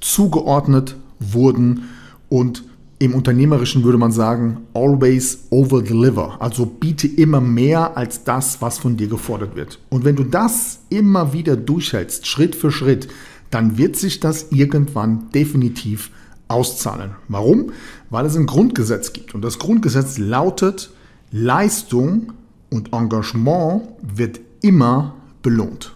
zugeordnet 0.00 0.96
wurden 1.32 1.88
und 2.28 2.64
im 2.98 3.14
Unternehmerischen 3.14 3.84
würde 3.84 3.98
man 3.98 4.12
sagen, 4.12 4.58
always 4.72 5.46
over 5.50 5.82
deliver. 5.82 6.40
Also 6.40 6.64
biete 6.64 7.06
immer 7.06 7.40
mehr 7.40 7.96
als 7.96 8.24
das, 8.24 8.62
was 8.62 8.78
von 8.78 8.96
dir 8.96 9.08
gefordert 9.08 9.56
wird. 9.56 9.78
Und 9.90 10.04
wenn 10.04 10.16
du 10.16 10.24
das 10.24 10.80
immer 10.90 11.32
wieder 11.32 11.56
durchhältst, 11.56 12.26
Schritt 12.26 12.54
für 12.54 12.70
Schritt, 12.70 13.08
dann 13.50 13.76
wird 13.76 13.96
sich 13.96 14.20
das 14.20 14.52
irgendwann 14.52 15.30
definitiv 15.34 16.10
auszahlen. 16.48 17.12
Warum? 17.28 17.72
Weil 18.10 18.26
es 18.26 18.36
ein 18.36 18.46
Grundgesetz 18.46 19.12
gibt. 19.12 19.34
Und 19.34 19.42
das 19.42 19.58
Grundgesetz 19.58 20.18
lautet, 20.18 20.90
Leistung 21.30 22.32
und 22.70 22.92
Engagement 22.92 23.82
wird 24.02 24.40
immer 24.62 25.14
belohnt. 25.42 25.94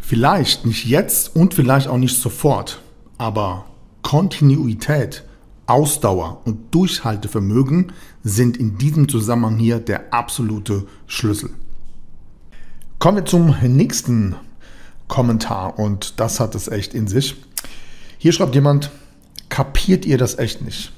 Vielleicht 0.00 0.66
nicht 0.66 0.86
jetzt 0.86 1.34
und 1.34 1.54
vielleicht 1.54 1.88
auch 1.88 1.98
nicht 1.98 2.20
sofort, 2.20 2.80
aber 3.18 3.64
Kontinuität, 4.06 5.24
Ausdauer 5.66 6.40
und 6.44 6.72
Durchhaltevermögen 6.72 7.92
sind 8.22 8.56
in 8.56 8.78
diesem 8.78 9.08
Zusammenhang 9.08 9.56
hier 9.56 9.80
der 9.80 10.14
absolute 10.14 10.86
Schlüssel. 11.08 11.50
Kommen 13.00 13.16
wir 13.16 13.24
zum 13.24 13.56
nächsten 13.62 14.36
Kommentar 15.08 15.80
und 15.80 16.20
das 16.20 16.38
hat 16.38 16.54
es 16.54 16.68
echt 16.68 16.94
in 16.94 17.08
sich. 17.08 17.34
Hier 18.16 18.30
schreibt 18.30 18.54
jemand, 18.54 18.92
kapiert 19.48 20.06
ihr 20.06 20.18
das 20.18 20.38
echt 20.38 20.62
nicht? 20.62 20.92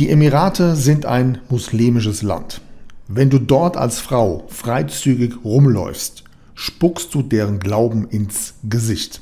Die 0.00 0.10
Emirate 0.10 0.74
sind 0.74 1.06
ein 1.06 1.38
muslimisches 1.48 2.22
Land. 2.22 2.60
Wenn 3.06 3.30
du 3.30 3.38
dort 3.38 3.76
als 3.76 4.00
Frau 4.00 4.48
freizügig 4.48 5.44
rumläufst, 5.44 6.24
spuckst 6.56 7.14
du 7.14 7.22
deren 7.22 7.60
Glauben 7.60 8.08
ins 8.08 8.54
Gesicht. 8.64 9.20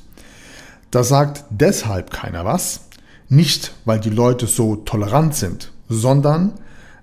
Da 0.91 1.03
sagt 1.03 1.45
deshalb 1.51 2.11
keiner 2.11 2.45
was, 2.45 2.87
nicht 3.29 3.75
weil 3.85 4.01
die 4.01 4.11
Leute 4.11 4.47
so 4.47 4.77
tolerant 4.77 5.35
sind, 5.35 5.73
sondern 5.89 6.53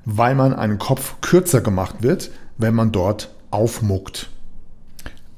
weil 0.06 0.36
man 0.36 0.54
einen 0.54 0.80
Kopf 0.80 1.16
kürzer 1.22 1.62
gemacht 1.62 2.02
wird, 2.02 2.32
wenn 2.58 2.76
man 2.76 2.92
dort 2.92 3.34
aufmuckt. 3.52 4.30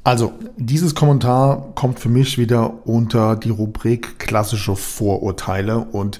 Also, 0.04 0.34
dieses 0.58 0.94
Kommentar 0.94 1.72
kommt 1.74 2.00
für 2.00 2.10
mich 2.10 2.38
wieder 2.38 2.88
unter 2.88 3.36
die 3.36 3.50
Rubrik 3.50 4.20
klassische 4.20 4.76
Vorurteile 4.76 5.80
und 5.80 6.20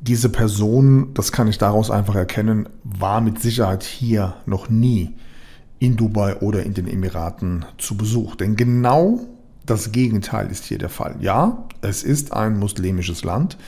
diese 0.00 0.28
Person, 0.28 1.14
das 1.14 1.32
kann 1.32 1.48
ich 1.48 1.56
daraus 1.56 1.90
einfach 1.90 2.14
erkennen, 2.14 2.68
war 2.84 3.22
mit 3.22 3.40
Sicherheit 3.40 3.82
hier 3.82 4.34
noch 4.44 4.68
nie 4.68 5.14
in 5.78 5.96
Dubai 5.96 6.36
oder 6.40 6.62
in 6.64 6.74
den 6.74 6.86
Emiraten 6.86 7.64
zu 7.78 7.96
Besuch. 7.96 8.36
Denn 8.36 8.56
genau 8.56 9.20
das 9.66 9.92
Gegenteil 9.92 10.50
ist 10.50 10.64
hier 10.64 10.78
der 10.78 10.88
Fall. 10.88 11.16
Ja, 11.20 11.66
es 11.82 12.02
ist 12.02 12.32
ein 12.32 12.58
muslimisches 12.58 13.24
Land 13.24 13.58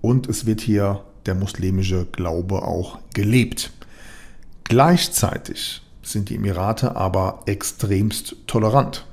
und 0.00 0.26
es 0.28 0.46
wird 0.46 0.60
hier 0.60 1.04
der 1.26 1.34
muslimische 1.34 2.06
Glaube 2.06 2.62
auch 2.62 2.98
gelebt. 3.14 3.70
Gleichzeitig 4.64 5.82
sind 6.02 6.30
die 6.30 6.36
Emirate 6.36 6.96
aber 6.96 7.42
extremst 7.46 8.36
tolerant. 8.46 9.06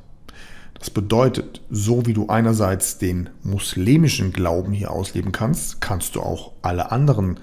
Das 0.74 0.90
bedeutet, 0.90 1.62
so 1.70 2.06
wie 2.06 2.14
du 2.14 2.28
einerseits 2.28 2.98
den 2.98 3.30
muslimischen 3.44 4.34
Glauben 4.34 4.74
hier 4.74 4.92
ausleben 4.92 5.32
kannst, 5.32 5.80
kannst 5.80 6.16
du 6.16 6.22
auch 6.22 6.54
alle 6.64 6.92
anderen 6.92 7.40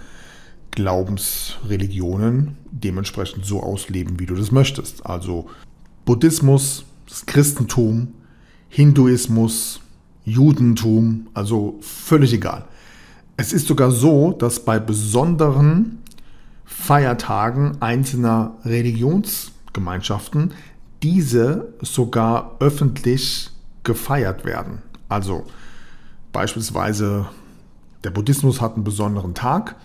Glaubensreligionen 0.73 2.57
dementsprechend 2.71 3.45
so 3.45 3.63
ausleben, 3.63 4.19
wie 4.19 4.27
du 4.27 4.35
das 4.35 4.51
möchtest. 4.51 5.07
Also 5.07 5.49
Buddhismus, 6.05 6.85
das 7.07 7.27
Christentum, 7.27 8.15
Hinduismus, 8.69 9.81
Judentum, 10.25 11.29
also 11.35 11.79
völlig 11.81 12.33
egal. 12.33 12.65
Es 13.37 13.53
ist 13.53 13.67
sogar 13.67 13.91
so, 13.91 14.33
dass 14.33 14.65
bei 14.65 14.79
besonderen 14.79 15.99
Feiertagen 16.65 17.81
einzelner 17.81 18.57
Religionsgemeinschaften 18.65 20.53
diese 21.03 21.73
sogar 21.81 22.57
öffentlich 22.61 23.51
gefeiert 23.85 24.45
werden. 24.45 24.83
Also 25.09 25.45
beispielsweise 26.33 27.27
der 28.05 28.11
Buddhismus 28.11 28.61
hat 28.61 28.75
einen 28.75 28.85
besonderen 28.85 29.35
Tag, 29.35 29.77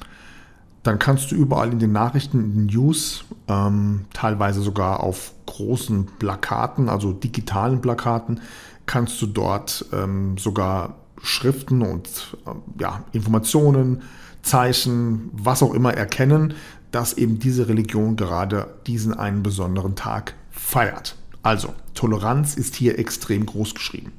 dann 0.84 1.00
kannst 1.00 1.32
du 1.32 1.36
überall 1.36 1.72
in 1.72 1.80
den 1.80 1.94
Nachrichten, 1.94 2.40
in 2.44 2.54
den 2.54 2.66
News, 2.66 3.24
ähm, 3.48 4.06
teilweise 4.14 4.62
sogar 4.62 5.00
auf 5.00 5.34
großen 5.46 6.08
Plakaten, 6.20 6.90
also 6.90 7.14
digitalen 7.14 7.82
Plakaten, 7.82 8.42
kannst 8.86 9.22
du 9.22 9.28
dort 9.28 9.86
ähm, 9.94 10.38
sogar 10.38 10.98
Schriften 11.22 11.82
und 11.82 12.38
äh, 12.46 12.82
ja, 12.82 13.04
Informationen, 13.12 14.02
Zeichen, 14.42 15.30
was 15.32 15.64
auch 15.64 15.74
immer 15.74 15.94
erkennen, 15.94 16.54
dass 16.92 17.14
eben 17.14 17.40
diese 17.40 17.68
Religion 17.68 18.16
gerade 18.16 18.76
diesen 18.86 19.14
einen 19.14 19.42
besonderen 19.42 19.96
Tag 19.96 20.36
feiert. 20.52 21.16
Also, 21.42 21.74
Toleranz 21.94 22.56
ist 22.56 22.76
hier 22.76 23.00
extrem 23.00 23.46
groß 23.46 23.74
geschrieben. 23.74 24.12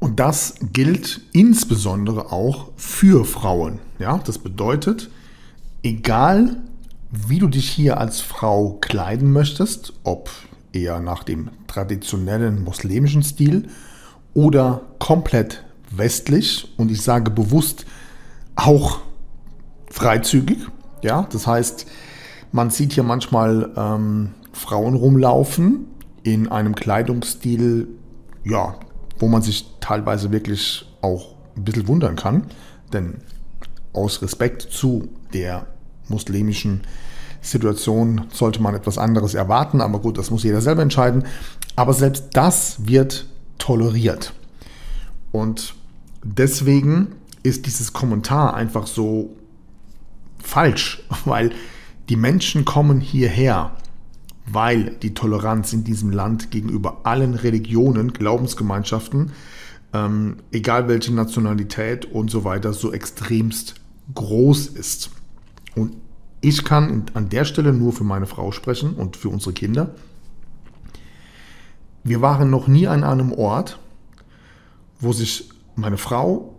Und 0.00 0.20
das 0.20 0.56
gilt 0.72 1.22
insbesondere 1.32 2.32
auch 2.32 2.70
für 2.76 3.24
Frauen. 3.24 3.78
Ja, 3.98 4.18
das 4.18 4.38
bedeutet, 4.38 5.10
egal 5.82 6.56
wie 7.10 7.38
du 7.38 7.48
dich 7.48 7.70
hier 7.70 7.98
als 7.98 8.20
Frau 8.20 8.78
kleiden 8.80 9.32
möchtest, 9.32 9.92
ob 10.02 10.30
eher 10.74 11.00
nach 11.00 11.24
dem 11.24 11.50
traditionellen 11.66 12.62
muslimischen 12.64 13.22
Stil 13.22 13.68
oder 14.34 14.82
komplett 14.98 15.64
westlich 15.90 16.72
und 16.76 16.90
ich 16.90 17.02
sage 17.02 17.30
bewusst 17.30 17.86
auch 18.56 19.00
freizügig. 19.90 20.58
Ja, 21.02 21.26
das 21.30 21.46
heißt, 21.46 21.86
man 22.52 22.70
sieht 22.70 22.92
hier 22.92 23.02
manchmal 23.02 23.72
ähm, 23.76 24.30
Frauen 24.52 24.94
rumlaufen 24.94 25.86
in 26.22 26.48
einem 26.48 26.74
Kleidungsstil, 26.74 27.88
ja, 28.44 28.76
wo 29.18 29.28
man 29.28 29.42
sich 29.42 29.66
teilweise 29.80 30.32
wirklich 30.32 30.86
auch 31.02 31.34
ein 31.56 31.64
bisschen 31.64 31.86
wundern 31.88 32.16
kann. 32.16 32.44
Denn 32.92 33.18
aus 33.92 34.22
Respekt 34.22 34.62
zu 34.62 35.08
der 35.32 35.66
muslimischen 36.08 36.82
Situation 37.44 38.22
sollte 38.32 38.62
man 38.62 38.74
etwas 38.74 38.98
anderes 38.98 39.34
erwarten. 39.34 39.80
Aber 39.80 40.00
gut, 40.00 40.18
das 40.18 40.30
muss 40.30 40.42
jeder 40.42 40.60
selber 40.60 40.82
entscheiden. 40.82 41.24
Aber 41.76 41.92
selbst 41.92 42.28
das 42.32 42.86
wird 42.86 43.26
toleriert. 43.58 44.32
Und 45.30 45.74
deswegen 46.22 47.08
ist 47.42 47.66
dieses 47.66 47.92
Kommentar 47.92 48.54
einfach 48.54 48.86
so 48.86 49.36
falsch, 50.42 51.02
weil 51.24 51.50
die 52.08 52.16
Menschen 52.16 52.64
kommen 52.64 53.00
hierher, 53.00 53.72
weil 54.46 54.96
die 55.02 55.14
Toleranz 55.14 55.72
in 55.72 55.84
diesem 55.84 56.10
Land 56.10 56.50
gegenüber 56.50 57.00
allen 57.04 57.34
Religionen, 57.34 58.12
Glaubensgemeinschaften, 58.12 59.32
ähm, 59.92 60.36
egal 60.50 60.88
welche 60.88 61.14
Nationalität 61.14 62.06
und 62.06 62.30
so 62.30 62.44
weiter, 62.44 62.72
so 62.72 62.92
extremst 62.92 63.74
groß 64.14 64.66
ist. 64.68 65.10
Und 65.74 65.94
ich 66.44 66.62
kann 66.62 67.04
an 67.14 67.30
der 67.30 67.46
Stelle 67.46 67.72
nur 67.72 67.92
für 67.92 68.04
meine 68.04 68.26
Frau 68.26 68.52
sprechen 68.52 68.94
und 68.94 69.16
für 69.16 69.30
unsere 69.30 69.54
Kinder. 69.54 69.94
Wir 72.02 72.20
waren 72.20 72.50
noch 72.50 72.68
nie 72.68 72.86
an 72.86 73.02
einem 73.02 73.32
Ort, 73.32 73.78
wo 75.00 75.14
sich 75.14 75.48
meine 75.74 75.96
Frau 75.96 76.54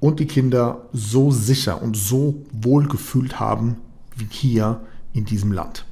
und 0.00 0.18
die 0.18 0.26
Kinder 0.26 0.88
so 0.92 1.30
sicher 1.30 1.80
und 1.80 1.96
so 1.96 2.42
wohl 2.50 2.88
gefühlt 2.88 3.38
haben 3.38 3.76
wie 4.16 4.26
hier 4.28 4.80
in 5.12 5.24
diesem 5.24 5.52
Land. 5.52 5.84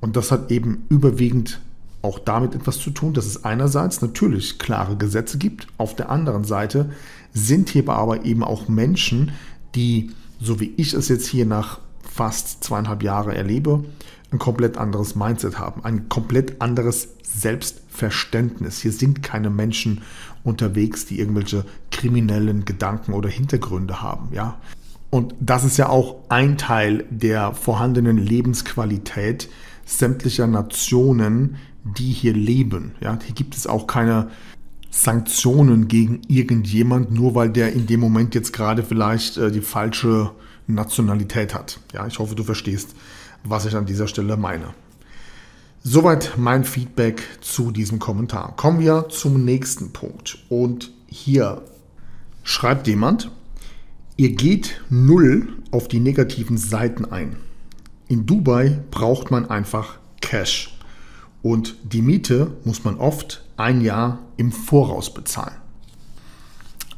Und 0.00 0.16
das 0.16 0.30
hat 0.30 0.50
eben 0.50 0.84
überwiegend 0.90 1.58
auch 2.02 2.18
damit 2.18 2.54
etwas 2.54 2.78
zu 2.78 2.90
tun, 2.90 3.14
dass 3.14 3.24
es 3.24 3.44
einerseits 3.44 4.02
natürlich 4.02 4.58
klare 4.58 4.96
Gesetze 4.96 5.38
gibt, 5.38 5.68
auf 5.78 5.96
der 5.96 6.10
anderen 6.10 6.44
Seite 6.44 6.90
sind 7.32 7.70
hier 7.70 7.88
aber 7.88 8.26
eben 8.26 8.44
auch 8.44 8.68
Menschen, 8.68 9.32
die, 9.74 10.10
so 10.38 10.60
wie 10.60 10.74
ich 10.76 10.92
es 10.92 11.08
jetzt 11.08 11.28
hier 11.28 11.46
nach 11.46 11.78
fast 12.12 12.62
zweieinhalb 12.64 13.02
Jahren 13.02 13.32
erlebe, 13.32 13.84
ein 14.30 14.38
komplett 14.38 14.76
anderes 14.76 15.14
Mindset 15.14 15.58
haben, 15.58 15.84
ein 15.84 16.08
komplett 16.08 16.60
anderes 16.60 17.08
Selbstverständnis. 17.22 18.80
Hier 18.80 18.92
sind 18.92 19.22
keine 19.22 19.50
Menschen 19.50 20.02
unterwegs, 20.44 21.06
die 21.06 21.18
irgendwelche 21.18 21.64
kriminellen 21.90 22.64
Gedanken 22.64 23.12
oder 23.12 23.28
Hintergründe 23.28 24.02
haben, 24.02 24.28
ja. 24.32 24.58
Und 25.10 25.34
das 25.40 25.64
ist 25.64 25.76
ja 25.76 25.90
auch 25.90 26.16
ein 26.30 26.56
Teil 26.56 27.04
der 27.10 27.52
vorhandenen 27.52 28.16
Lebensqualität 28.16 29.50
sämtlicher 29.84 30.46
Nationen, 30.46 31.56
die 31.84 32.12
hier 32.12 32.32
leben. 32.32 32.92
Ja, 33.00 33.18
hier 33.22 33.34
gibt 33.34 33.54
es 33.54 33.66
auch 33.66 33.86
keine 33.86 34.30
Sanktionen 34.90 35.88
gegen 35.88 36.22
irgendjemand, 36.28 37.10
nur 37.10 37.34
weil 37.34 37.50
der 37.50 37.72
in 37.74 37.86
dem 37.86 38.00
Moment 38.00 38.34
jetzt 38.34 38.52
gerade 38.52 38.82
vielleicht 38.82 39.36
äh, 39.36 39.50
die 39.50 39.60
falsche 39.60 40.30
Nationalität 40.66 41.54
hat. 41.54 41.80
Ja, 41.92 42.06
ich 42.06 42.18
hoffe, 42.18 42.34
du 42.34 42.44
verstehst, 42.44 42.94
was 43.44 43.66
ich 43.66 43.76
an 43.76 43.86
dieser 43.86 44.08
Stelle 44.08 44.36
meine. 44.36 44.74
Soweit 45.82 46.34
mein 46.36 46.64
Feedback 46.64 47.22
zu 47.40 47.72
diesem 47.72 47.98
Kommentar. 47.98 48.54
Kommen 48.56 48.78
wir 48.78 49.08
zum 49.08 49.44
nächsten 49.44 49.92
Punkt. 49.92 50.38
Und 50.48 50.92
hier 51.08 51.62
schreibt 52.44 52.86
jemand, 52.86 53.30
Ihr 54.16 54.36
geht 54.36 54.82
null 54.90 55.48
auf 55.70 55.88
die 55.88 55.98
negativen 55.98 56.58
Seiten 56.58 57.06
ein. 57.06 57.36
In 58.08 58.26
Dubai 58.26 58.78
braucht 58.90 59.30
man 59.30 59.48
einfach 59.48 59.98
Cash. 60.20 60.78
Und 61.42 61.76
die 61.82 62.02
Miete 62.02 62.52
muss 62.64 62.84
man 62.84 62.98
oft 62.98 63.42
ein 63.56 63.80
Jahr 63.80 64.20
im 64.36 64.52
Voraus 64.52 65.12
bezahlen. 65.12 65.56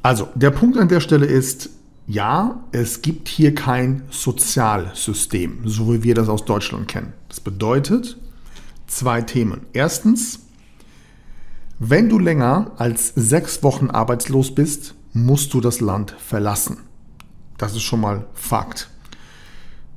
Also, 0.03 0.29
der 0.35 0.51
Punkt 0.51 0.77
an 0.77 0.89
der 0.89 1.01
Stelle 1.01 1.25
ist, 1.25 1.71
ja, 2.07 2.65
es 2.73 3.03
gibt 3.03 3.29
hier 3.29 3.55
kein 3.55 4.03
Sozialsystem, 4.11 5.61
so 5.65 5.93
wie 5.93 6.03
wir 6.03 6.15
das 6.15 6.29
aus 6.29 6.45
Deutschland 6.45 6.89
kennen. 6.89 7.13
Das 7.29 7.41
bedeutet 7.41 8.19
zwei 8.87 9.23
Themen. 9.23 9.63
Erstens, 9.73 10.41
wenn 11.79 12.09
du 12.09 12.19
länger 12.19 12.73
als 12.77 13.13
sechs 13.15 13.63
Wochen 13.63 13.91
arbeitslos 13.91 14.55
bist, 14.55 14.95
musst 15.13 15.55
du 15.55 15.61
das 15.61 15.81
Land 15.81 16.15
verlassen. 16.19 16.79
Das 17.57 17.75
ist 17.75 17.83
schon 17.83 18.01
mal 18.01 18.27
Fakt. 18.35 18.91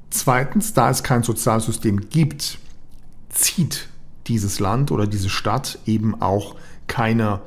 Zweitens, 0.09 0.73
da 0.73 0.89
es 0.89 1.03
kein 1.03 1.23
Sozialsystem 1.23 2.09
gibt, 2.09 2.59
zieht 3.29 3.89
dieses 4.27 4.59
Land 4.59 4.91
oder 4.91 5.07
diese 5.07 5.29
Stadt 5.29 5.79
eben 5.85 6.21
auch 6.21 6.55
keine, 6.87 7.41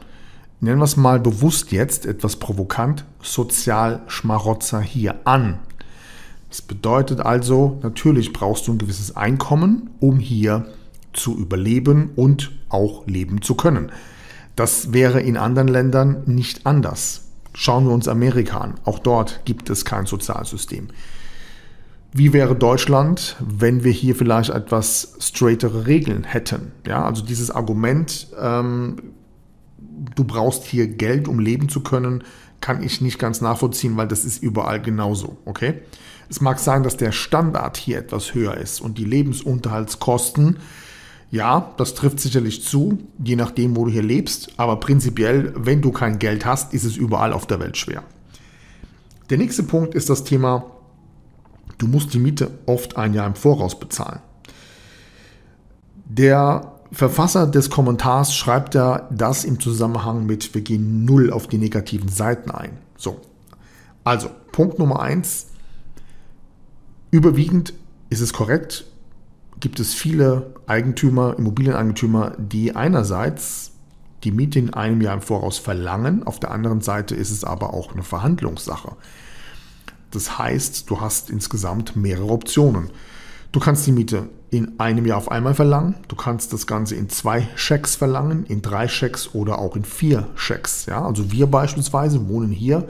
nennen 0.61 0.79
wir 0.79 0.85
es 0.85 0.97
mal 0.97 1.21
bewusst 1.21 1.73
jetzt, 1.73 2.07
etwas 2.07 2.37
provokant, 2.37 3.05
Sozialschmarotzer 3.23 4.81
hier 4.81 5.21
an. 5.25 5.59
Das 6.49 6.63
bedeutet 6.63 7.21
also, 7.21 7.79
natürlich 7.83 8.33
brauchst 8.33 8.67
du 8.67 8.73
ein 8.73 8.79
gewisses 8.79 9.17
Einkommen, 9.17 9.91
um 10.01 10.19
hier 10.19 10.67
zu 11.13 11.37
überleben 11.37 12.11
und 12.17 12.51
auch 12.69 13.07
leben 13.07 13.43
zu 13.43 13.55
können. 13.55 13.91
Das 14.57 14.93
wäre 14.93 15.21
in 15.21 15.37
anderen 15.37 15.69
Ländern 15.69 16.23
nicht 16.27 16.67
anders. 16.67 17.29
Schauen 17.55 17.87
wir 17.87 17.93
uns 17.93 18.09
Amerika 18.09 18.59
an. 18.59 18.75
Auch 18.85 18.99
dort 18.99 19.41
gibt 19.45 19.71
es 19.71 19.85
kein 19.85 20.07
Sozialsystem. 20.07 20.89
Wie 22.13 22.33
wäre 22.33 22.57
Deutschland, 22.57 23.37
wenn 23.41 23.85
wir 23.85 23.93
hier 23.93 24.17
vielleicht 24.17 24.51
etwas 24.51 25.15
straightere 25.21 25.87
Regeln 25.87 26.25
hätten? 26.25 26.73
Ja, 26.85 27.05
also 27.05 27.25
dieses 27.25 27.53
Argument, 27.53 28.29
ähm, 28.41 28.97
du 30.15 30.25
brauchst 30.25 30.65
hier 30.65 30.87
Geld, 30.87 31.29
um 31.29 31.39
leben 31.39 31.69
zu 31.69 31.81
können, 31.81 32.25
kann 32.61 32.83
ich 32.83 33.01
nicht 33.01 33.19
ganz 33.19 33.41
nachvollziehen, 33.41 33.97
weil 33.97 34.09
das 34.09 34.25
ist 34.25 34.43
überall 34.43 34.81
genauso. 34.81 35.39
Okay? 35.45 35.75
Es 36.29 36.41
mag 36.41 36.59
sein, 36.59 36.83
dass 36.83 36.97
der 36.97 37.13
Standard 37.13 37.77
hier 37.77 37.99
etwas 37.99 38.35
höher 38.35 38.57
ist 38.57 38.81
und 38.81 38.99
die 38.99 39.05
Lebensunterhaltskosten 39.05 40.59
ja, 41.31 41.73
das 41.77 41.95
trifft 41.95 42.19
sicherlich 42.19 42.65
zu, 42.65 42.99
je 43.23 43.37
nachdem, 43.37 43.77
wo 43.77 43.85
du 43.85 43.93
hier 43.93 44.03
lebst, 44.03 44.53
aber 44.57 44.81
prinzipiell, 44.81 45.53
wenn 45.57 45.81
du 45.81 45.93
kein 45.93 46.19
Geld 46.19 46.45
hast, 46.45 46.75
ist 46.75 46.85
es 46.85 46.97
überall 46.97 47.33
auf 47.33 47.47
der 47.47 47.61
Welt 47.61 47.77
schwer. 47.77 48.03
Der 49.31 49.39
nächste 49.39 49.63
Punkt 49.63 49.95
ist 49.95 50.11
das 50.11 50.25
Thema, 50.25 50.65
du 51.79 51.87
musst 51.87 52.13
die 52.15 52.19
Miete 52.19 52.51
oft 52.67 52.97
ein 52.97 53.15
Jahr 53.15 53.29
im 53.29 53.37
Voraus 53.37 53.79
bezahlen. 53.79 54.19
Der 56.05 56.73
Verfasser 56.93 57.47
des 57.47 57.71
Kommentars 57.71 58.35
schreibt 58.35 58.75
ja 58.75 59.09
das 59.11 59.45
im 59.45 59.61
Zusammenhang 59.61 60.27
mit, 60.27 60.55
wir 60.55 60.63
gehen 60.63 61.05
null 61.05 61.33
auf 61.33 61.47
die 61.47 61.59
negativen 61.59 62.09
Seiten 62.09 62.51
ein. 62.51 62.79
So, 62.97 63.21
also 64.03 64.31
Punkt 64.53 64.79
Nummer 64.79 65.01
eins. 65.01 65.47
Überwiegend 67.13 67.75
ist 68.09 68.21
es 68.21 68.33
korrekt, 68.33 68.85
gibt 69.61 69.79
es 69.79 69.95
viele 69.95 70.55
Eigentümer, 70.67 71.37
Immobilieneigentümer, 71.39 72.33
die 72.39 72.75
einerseits 72.75 73.73
die 74.25 74.33
Miete 74.33 74.59
in 74.59 74.75
einem 74.75 75.01
Jahr 75.01 75.15
im 75.15 75.23
Voraus 75.23 75.59
verlangen, 75.59 76.25
auf 76.25 76.41
der 76.41 76.51
anderen 76.51 76.81
Seite 76.81 77.15
ist 77.15 77.31
es 77.31 77.45
aber 77.45 77.73
auch 77.73 77.93
eine 77.93 78.03
Verhandlungssache. 78.03 78.97
Das 80.11 80.39
heißt, 80.39 80.91
du 80.91 81.01
hast 81.01 81.31
insgesamt 81.31 81.97
mehrere 81.97 82.29
Optionen. 82.29 82.91
Du 83.53 83.59
kannst 83.59 83.85
die 83.87 83.93
Miete 83.93 84.29
in 84.51 84.79
einem 84.79 85.07
Jahr 85.07 85.19
auf 85.19 85.31
einmal 85.31 85.55
verlangen, 85.55 85.97
du 86.07 86.15
kannst 86.15 86.53
das 86.53 86.69
Ganze 86.69 86.95
in 86.95 87.09
zwei 87.09 87.49
Schecks 87.57 87.97
verlangen, 87.97 88.45
in 88.47 88.63
drei 88.63 88.87
Schecks 88.87 89.35
oder 89.35 89.59
auch 89.59 89.75
in 89.75 89.85
vier 89.85 90.29
Schecks. 90.37 90.87
Ja, 90.87 91.05
also 91.05 91.33
wir 91.33 91.49
beispielsweise 91.49 92.29
wohnen 92.29 92.53
hier 92.53 92.87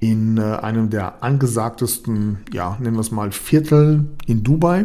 in 0.00 0.36
äh, 0.36 0.42
einem 0.42 0.90
der 0.90 1.22
angesagtesten, 1.22 2.38
ja, 2.52 2.76
nennen 2.80 2.96
wir 2.96 3.00
es 3.00 3.12
mal 3.12 3.30
Viertel 3.30 4.06
in 4.26 4.42
Dubai. 4.42 4.84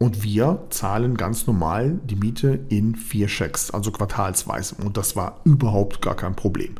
Und 0.00 0.24
wir 0.24 0.66
zahlen 0.70 1.16
ganz 1.16 1.46
normal 1.46 2.00
die 2.04 2.16
Miete 2.16 2.58
in 2.68 2.96
vier 2.96 3.28
Schecks, 3.28 3.70
also 3.70 3.92
quartalsweise. 3.92 4.74
Und 4.84 4.96
das 4.96 5.14
war 5.14 5.40
überhaupt 5.44 6.02
gar 6.02 6.16
kein 6.16 6.34
Problem. 6.34 6.74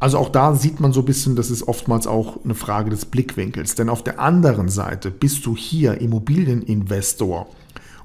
Also 0.00 0.18
auch 0.18 0.28
da 0.28 0.54
sieht 0.54 0.80
man 0.80 0.92
so 0.92 1.00
ein 1.00 1.06
bisschen, 1.06 1.34
das 1.34 1.50
ist 1.50 1.66
oftmals 1.66 2.06
auch 2.06 2.44
eine 2.44 2.54
Frage 2.54 2.90
des 2.90 3.04
Blickwinkels. 3.04 3.74
Denn 3.74 3.88
auf 3.88 4.04
der 4.04 4.20
anderen 4.20 4.68
Seite 4.68 5.10
bist 5.10 5.44
du 5.46 5.56
hier 5.56 6.00
Immobilieninvestor 6.00 7.48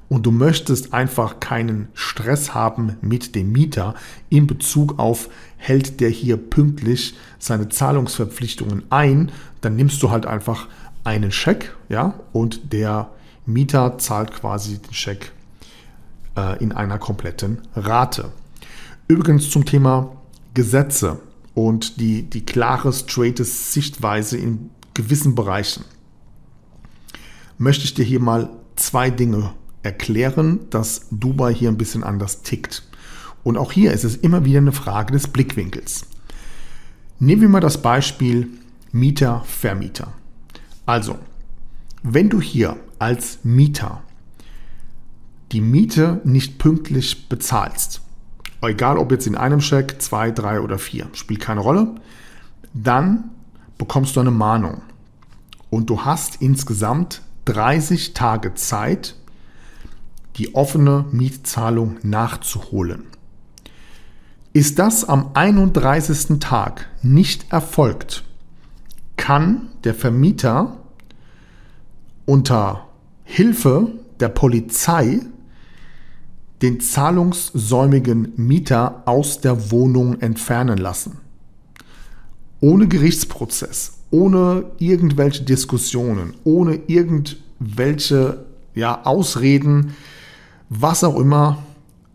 und 0.08 0.26
du 0.26 0.30
möchtest 0.30 0.92
einfach 0.92 1.40
keinen 1.40 1.88
Stress 1.94 2.54
haben 2.54 2.96
mit 3.00 3.34
dem 3.34 3.52
Mieter 3.52 3.94
in 4.28 4.46
Bezug 4.46 4.98
auf, 4.98 5.28
hält 5.56 6.00
der 6.00 6.10
hier 6.10 6.36
pünktlich 6.36 7.16
seine 7.38 7.68
Zahlungsverpflichtungen 7.68 8.84
ein, 8.90 9.32
dann 9.60 9.76
nimmst 9.76 10.02
du 10.02 10.10
halt 10.10 10.26
einfach 10.26 10.68
einen 11.04 11.32
Scheck, 11.32 11.74
ja, 11.88 12.14
und 12.32 12.72
der 12.72 13.10
Mieter 13.46 13.98
zahlt 13.98 14.32
quasi 14.32 14.78
den 14.78 14.94
Scheck 14.94 15.32
äh, 16.36 16.62
in 16.62 16.72
einer 16.72 16.98
kompletten 16.98 17.58
Rate. 17.74 18.32
Übrigens 19.06 19.50
zum 19.50 19.64
Thema 19.64 20.12
Gesetze 20.54 21.18
und 21.54 22.00
die, 22.00 22.22
die 22.22 22.44
klare, 22.44 22.92
straighte 22.92 23.44
Sichtweise 23.44 24.36
in 24.36 24.70
gewissen 24.92 25.34
Bereichen 25.34 25.84
möchte 27.58 27.84
ich 27.84 27.94
dir 27.94 28.04
hier 28.04 28.20
mal 28.20 28.50
zwei 28.76 29.10
Dinge 29.10 29.54
erklären, 29.82 30.60
dass 30.70 31.06
Dubai 31.10 31.54
hier 31.54 31.68
ein 31.68 31.78
bisschen 31.78 32.02
anders 32.02 32.42
tickt. 32.42 32.82
Und 33.42 33.56
auch 33.56 33.72
hier 33.72 33.92
ist 33.92 34.04
es 34.04 34.16
immer 34.16 34.44
wieder 34.44 34.58
eine 34.58 34.72
Frage 34.72 35.12
des 35.12 35.28
Blickwinkels. 35.28 36.06
Nehmen 37.20 37.42
wir 37.42 37.48
mal 37.48 37.60
das 37.60 37.80
Beispiel 37.80 38.48
Mieter, 38.90 39.44
Vermieter. 39.46 40.12
Also, 40.86 41.18
wenn 42.02 42.28
du 42.28 42.40
hier 42.40 42.76
als 42.98 43.38
Mieter 43.44 44.02
die 45.52 45.60
Miete 45.60 46.20
nicht 46.24 46.58
pünktlich 46.58 47.28
bezahlst, 47.28 48.00
egal 48.68 48.98
ob 48.98 49.10
jetzt 49.10 49.26
in 49.26 49.36
einem 49.36 49.60
Scheck, 49.60 50.00
zwei, 50.00 50.30
drei 50.30 50.60
oder 50.60 50.78
vier, 50.78 51.08
spielt 51.12 51.40
keine 51.40 51.60
Rolle, 51.60 51.94
dann 52.72 53.30
bekommst 53.78 54.16
du 54.16 54.20
eine 54.20 54.30
Mahnung. 54.30 54.82
Und 55.70 55.90
du 55.90 56.04
hast 56.04 56.40
insgesamt 56.40 57.22
30 57.46 58.14
Tage 58.14 58.54
Zeit, 58.54 59.16
die 60.36 60.54
offene 60.54 61.04
Mietzahlung 61.10 61.96
nachzuholen. 62.02 63.04
Ist 64.52 64.78
das 64.78 65.04
am 65.08 65.30
31. 65.34 66.38
Tag 66.38 66.88
nicht 67.02 67.52
erfolgt, 67.52 68.24
kann 69.16 69.68
der 69.84 69.94
Vermieter 69.94 70.76
unter 72.24 72.88
Hilfe 73.24 73.92
der 74.20 74.28
Polizei 74.28 75.20
den 76.62 76.80
zahlungssäumigen 76.80 78.32
Mieter 78.36 79.02
aus 79.06 79.40
der 79.40 79.70
Wohnung 79.70 80.20
entfernen 80.20 80.78
lassen. 80.78 81.18
Ohne 82.60 82.88
Gerichtsprozess, 82.88 83.98
ohne 84.10 84.64
irgendwelche 84.78 85.42
Diskussionen, 85.42 86.34
ohne 86.44 86.80
irgendwelche 86.86 88.44
ja, 88.74 89.04
Ausreden, 89.04 89.94
was 90.68 91.04
auch 91.04 91.18
immer, 91.18 91.58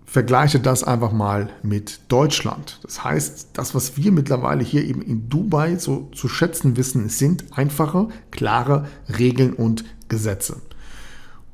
vergleiche 0.05 0.59
das 0.59 0.83
einfach 0.83 1.11
mal 1.11 1.49
mit 1.61 1.99
Deutschland. 2.07 2.79
Das 2.81 3.03
heißt, 3.03 3.49
das, 3.53 3.75
was 3.75 3.95
wir 3.95 4.11
mittlerweile 4.11 4.63
hier 4.63 4.83
eben 4.83 5.03
in 5.03 5.29
Dubai 5.29 5.75
so 5.75 6.09
zu 6.13 6.27
schätzen 6.27 6.77
wissen, 6.77 7.09
sind 7.09 7.45
einfache, 7.51 8.07
klare 8.31 8.87
Regeln 9.19 9.53
und 9.53 9.85
Gesetze. 10.07 10.61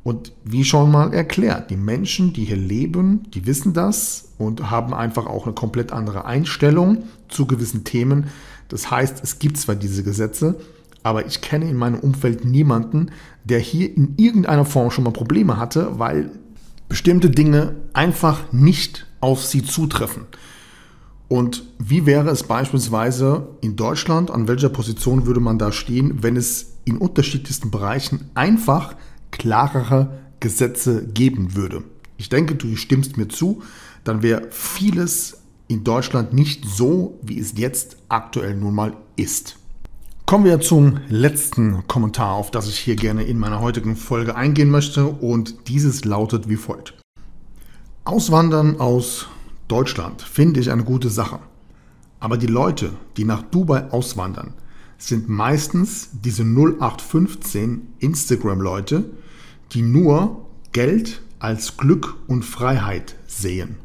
Und 0.05 0.33
wie 0.43 0.63
schon 0.63 0.91
mal 0.91 1.15
erklärt, 1.15 1.71
die 1.71 1.77
Menschen, 1.77 2.31
die 2.31 2.45
hier 2.45 2.57
leben, 2.57 3.23
die 3.33 3.47
wissen 3.47 3.73
das 3.73 4.25
und 4.37 4.69
haben 4.69 4.93
einfach 4.93 5.25
auch 5.25 5.45
eine 5.45 5.55
komplett 5.55 5.91
andere 5.91 6.25
Einstellung 6.25 7.05
zu 7.27 7.47
gewissen 7.47 7.85
Themen. 7.85 8.27
Das 8.69 8.91
heißt, 8.91 9.23
es 9.23 9.39
gibt 9.39 9.57
zwar 9.57 9.73
diese 9.73 10.03
Gesetze, 10.03 10.59
aber 11.01 11.25
ich 11.25 11.41
kenne 11.41 11.67
in 11.67 11.75
meinem 11.75 11.99
Umfeld 11.99 12.45
niemanden, 12.45 13.07
der 13.45 13.57
hier 13.57 13.97
in 13.97 14.13
irgendeiner 14.17 14.63
Form 14.63 14.91
schon 14.91 15.05
mal 15.05 15.09
Probleme 15.09 15.57
hatte, 15.57 15.97
weil 15.97 16.29
bestimmte 16.87 17.31
Dinge 17.31 17.73
einfach 17.93 18.53
nicht 18.53 19.07
auf 19.21 19.43
sie 19.43 19.63
zutreffen. 19.63 20.25
Und 21.29 21.63
wie 21.79 22.05
wäre 22.05 22.29
es 22.29 22.43
beispielsweise 22.43 23.47
in 23.61 23.75
Deutschland, 23.75 24.29
an 24.29 24.47
welcher 24.47 24.69
Position 24.69 25.25
würde 25.25 25.39
man 25.39 25.57
da 25.57 25.71
stehen, 25.71 26.21
wenn 26.21 26.35
es 26.35 26.75
in 26.85 26.97
unterschiedlichsten 26.97 27.71
Bereichen 27.71 28.29
einfach 28.35 28.93
klarere 29.37 30.19
Gesetze 30.39 31.05
geben 31.07 31.55
würde? 31.55 31.83
Ich 32.17 32.29
denke, 32.29 32.55
du 32.55 32.75
stimmst 32.75 33.17
mir 33.17 33.27
zu, 33.27 33.61
dann 34.03 34.21
wäre 34.21 34.47
vieles 34.51 35.37
in 35.67 35.83
Deutschland 35.83 36.33
nicht 36.33 36.65
so, 36.65 37.19
wie 37.21 37.39
es 37.39 37.57
jetzt 37.57 37.97
aktuell 38.09 38.55
nun 38.55 38.75
mal 38.75 38.95
ist. 39.15 39.57
Kommen 40.25 40.45
wir 40.45 40.59
zum 40.59 40.99
letzten 41.07 41.87
Kommentar, 41.87 42.33
auf 42.33 42.51
das 42.51 42.67
ich 42.67 42.79
hier 42.79 42.95
gerne 42.95 43.23
in 43.23 43.37
meiner 43.37 43.61
heutigen 43.61 43.95
Folge 43.95 44.35
eingehen 44.35 44.69
möchte 44.69 45.05
und 45.05 45.67
dieses 45.67 46.03
lautet 46.03 46.49
wie 46.49 46.55
folgt. 46.55 46.95
Auswandern 48.05 48.79
aus 48.79 49.27
Deutschland 49.67 50.21
finde 50.21 50.59
ich 50.59 50.71
eine 50.71 50.83
gute 50.83 51.09
Sache. 51.09 51.39
Aber 52.19 52.37
die 52.37 52.47
Leute, 52.47 52.91
die 53.17 53.23
nach 53.23 53.43
Dubai 53.43 53.91
auswandern, 53.91 54.53
sind 54.97 55.29
meistens 55.29 56.09
diese 56.11 56.43
0815 56.43 57.93
Instagram-Leute, 57.99 59.05
die 59.71 59.81
nur 59.81 60.45
Geld 60.71 61.21
als 61.39 61.77
Glück 61.77 62.15
und 62.27 62.43
Freiheit 62.43 63.15
sehen. 63.27 63.77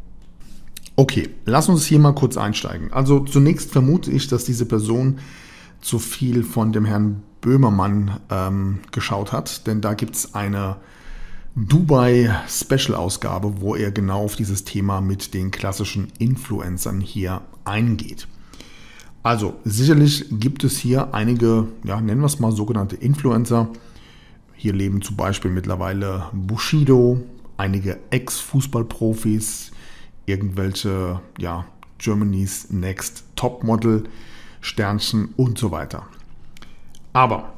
Okay, 0.97 1.31
lass 1.47 1.69
uns 1.69 1.87
hier 1.87 1.99
mal 1.99 2.15
kurz 2.15 2.37
einsteigen. 2.37 2.93
Also 2.93 3.21
zunächst 3.21 3.71
vermute 3.71 4.11
ich, 4.11 4.29
dass 4.29 4.45
diese 4.45 4.67
Person 4.67 5.19
zu 5.81 5.99
viel 5.99 6.43
von 6.43 6.73
dem 6.73 6.85
Herrn 6.85 7.23
Böhmermann 7.41 8.21
ähm, 8.29 8.81
geschaut 8.93 9.33
hat, 9.33 9.67
denn 9.67 9.81
da 9.81 9.95
gibt 9.95 10.15
es 10.15 10.35
eine 10.35 10.77
Dubai-Special-Ausgabe, 11.57 13.61
wo 13.61 13.75
er 13.75 13.91
genau 13.91 14.25
auf 14.25 14.37
dieses 14.37 14.65
Thema 14.65 15.01
mit 15.01 15.35
den 15.35 15.51
klassischen 15.51 16.09
Influencern 16.19 17.01
hier 17.01 17.43
eingeht. 17.65 18.29
Also 19.23 19.55
sicherlich 19.65 20.27
gibt 20.31 20.65
es 20.65 20.79
hier 20.79 21.15
einige, 21.15 21.67
ja, 21.85 22.01
nennen 22.01 22.21
wir 22.21 22.27
es 22.27 22.41
mal 22.41 22.53
sogenannte 22.53 22.97
Influencer. 22.97 23.69
Hier 24.61 24.75
leben 24.75 25.01
zum 25.01 25.17
Beispiel 25.17 25.51
mittlerweile 25.51 26.27
Bushido, 26.35 27.23
einige 27.57 27.99
Ex-Fußballprofis, 28.11 29.71
irgendwelche, 30.27 31.23
ja, 31.39 31.65
Germany's 31.97 32.69
Next 32.69 33.25
Topmodel. 33.37 34.05
Sternchen 34.61 35.31
und 35.39 35.57
so 35.57 35.71
weiter. 35.71 36.07
Aber 37.15 37.55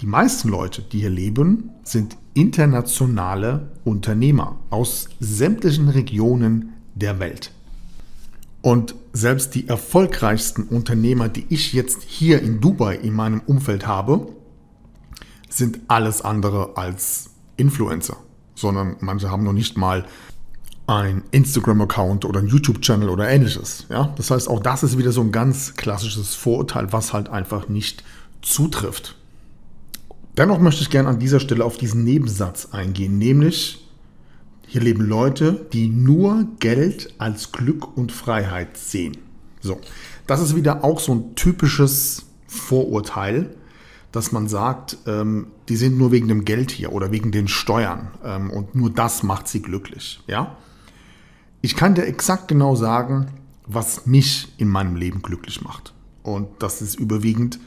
die 0.00 0.06
meisten 0.06 0.48
Leute, 0.48 0.80
die 0.80 1.00
hier 1.00 1.10
leben, 1.10 1.68
sind 1.82 2.16
internationale 2.32 3.68
Unternehmer 3.84 4.56
aus 4.70 5.10
sämtlichen 5.20 5.90
Regionen 5.90 6.72
der 6.94 7.20
Welt. 7.20 7.52
Und 8.62 8.94
selbst 9.12 9.54
die 9.54 9.68
erfolgreichsten 9.68 10.62
Unternehmer, 10.62 11.28
die 11.28 11.44
ich 11.50 11.74
jetzt 11.74 12.04
hier 12.04 12.40
in 12.40 12.62
Dubai 12.62 12.96
in 12.96 13.12
meinem 13.12 13.42
Umfeld 13.44 13.86
habe, 13.86 14.32
sind 15.48 15.80
alles 15.88 16.22
andere 16.22 16.76
als 16.76 17.30
Influencer, 17.56 18.16
sondern 18.54 18.96
manche 19.00 19.30
haben 19.30 19.44
noch 19.44 19.52
nicht 19.52 19.76
mal 19.76 20.04
ein 20.86 21.22
Instagram-Account 21.30 22.24
oder 22.24 22.40
ein 22.40 22.46
YouTube-Channel 22.46 23.08
oder 23.08 23.28
ähnliches. 23.28 23.86
Ja? 23.88 24.12
Das 24.16 24.30
heißt, 24.30 24.48
auch 24.48 24.60
das 24.60 24.82
ist 24.82 24.98
wieder 24.98 25.12
so 25.12 25.22
ein 25.22 25.32
ganz 25.32 25.74
klassisches 25.76 26.34
Vorurteil, 26.34 26.92
was 26.92 27.12
halt 27.12 27.28
einfach 27.28 27.68
nicht 27.68 28.04
zutrifft. 28.42 29.16
Dennoch 30.36 30.58
möchte 30.58 30.82
ich 30.82 30.90
gerne 30.90 31.08
an 31.08 31.18
dieser 31.18 31.40
Stelle 31.40 31.64
auf 31.64 31.76
diesen 31.76 32.04
Nebensatz 32.04 32.68
eingehen, 32.72 33.18
nämlich 33.18 33.88
hier 34.66 34.80
leben 34.80 35.06
Leute, 35.06 35.66
die 35.72 35.88
nur 35.88 36.48
Geld 36.58 37.14
als 37.18 37.52
Glück 37.52 37.96
und 37.96 38.10
Freiheit 38.10 38.76
sehen. 38.76 39.16
So, 39.60 39.78
das 40.26 40.40
ist 40.40 40.56
wieder 40.56 40.84
auch 40.84 41.00
so 41.00 41.14
ein 41.14 41.34
typisches 41.36 42.26
Vorurteil, 42.48 43.54
dass 44.14 44.30
man 44.30 44.46
sagt, 44.46 44.96
ähm, 45.06 45.48
die 45.68 45.74
sind 45.74 45.98
nur 45.98 46.12
wegen 46.12 46.28
dem 46.28 46.44
Geld 46.44 46.70
hier 46.70 46.92
oder 46.92 47.10
wegen 47.10 47.32
den 47.32 47.48
Steuern 47.48 48.12
ähm, 48.24 48.48
und 48.48 48.76
nur 48.76 48.88
das 48.88 49.24
macht 49.24 49.48
sie 49.48 49.60
glücklich. 49.60 50.20
Ja, 50.28 50.56
ich 51.62 51.74
kann 51.74 51.96
dir 51.96 52.06
exakt 52.06 52.46
genau 52.46 52.76
sagen, 52.76 53.26
was 53.66 54.06
mich 54.06 54.52
in 54.56 54.68
meinem 54.68 54.94
Leben 54.94 55.20
glücklich 55.20 55.62
macht. 55.62 55.94
Und 56.22 56.46
das 56.60 56.80
ist 56.80 56.94
überwiegend 56.94 57.58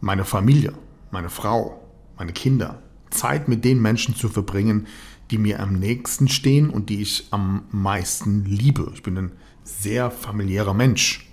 meine 0.00 0.24
Familie, 0.24 0.74
meine 1.10 1.28
Frau, 1.28 1.82
meine 2.16 2.32
Kinder. 2.32 2.80
Zeit 3.10 3.48
mit 3.48 3.64
den 3.64 3.82
Menschen 3.82 4.14
zu 4.14 4.28
verbringen, 4.28 4.86
die 5.32 5.38
mir 5.38 5.58
am 5.58 5.72
nächsten 5.72 6.28
stehen 6.28 6.70
und 6.70 6.88
die 6.88 7.02
ich 7.02 7.26
am 7.32 7.64
meisten 7.72 8.44
liebe. 8.44 8.92
Ich 8.94 9.02
bin 9.02 9.18
ein 9.18 9.32
sehr 9.64 10.12
familiärer 10.12 10.74
Mensch. 10.74 11.28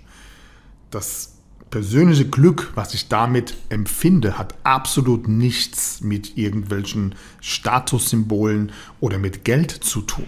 Das 0.90 1.35
persönliche 1.70 2.26
Glück, 2.26 2.72
was 2.74 2.94
ich 2.94 3.08
damit 3.08 3.54
empfinde, 3.68 4.38
hat 4.38 4.54
absolut 4.64 5.28
nichts 5.28 6.00
mit 6.00 6.36
irgendwelchen 6.36 7.14
Statussymbolen 7.40 8.72
oder 9.00 9.18
mit 9.18 9.44
Geld 9.44 9.70
zu 9.70 10.00
tun. 10.02 10.26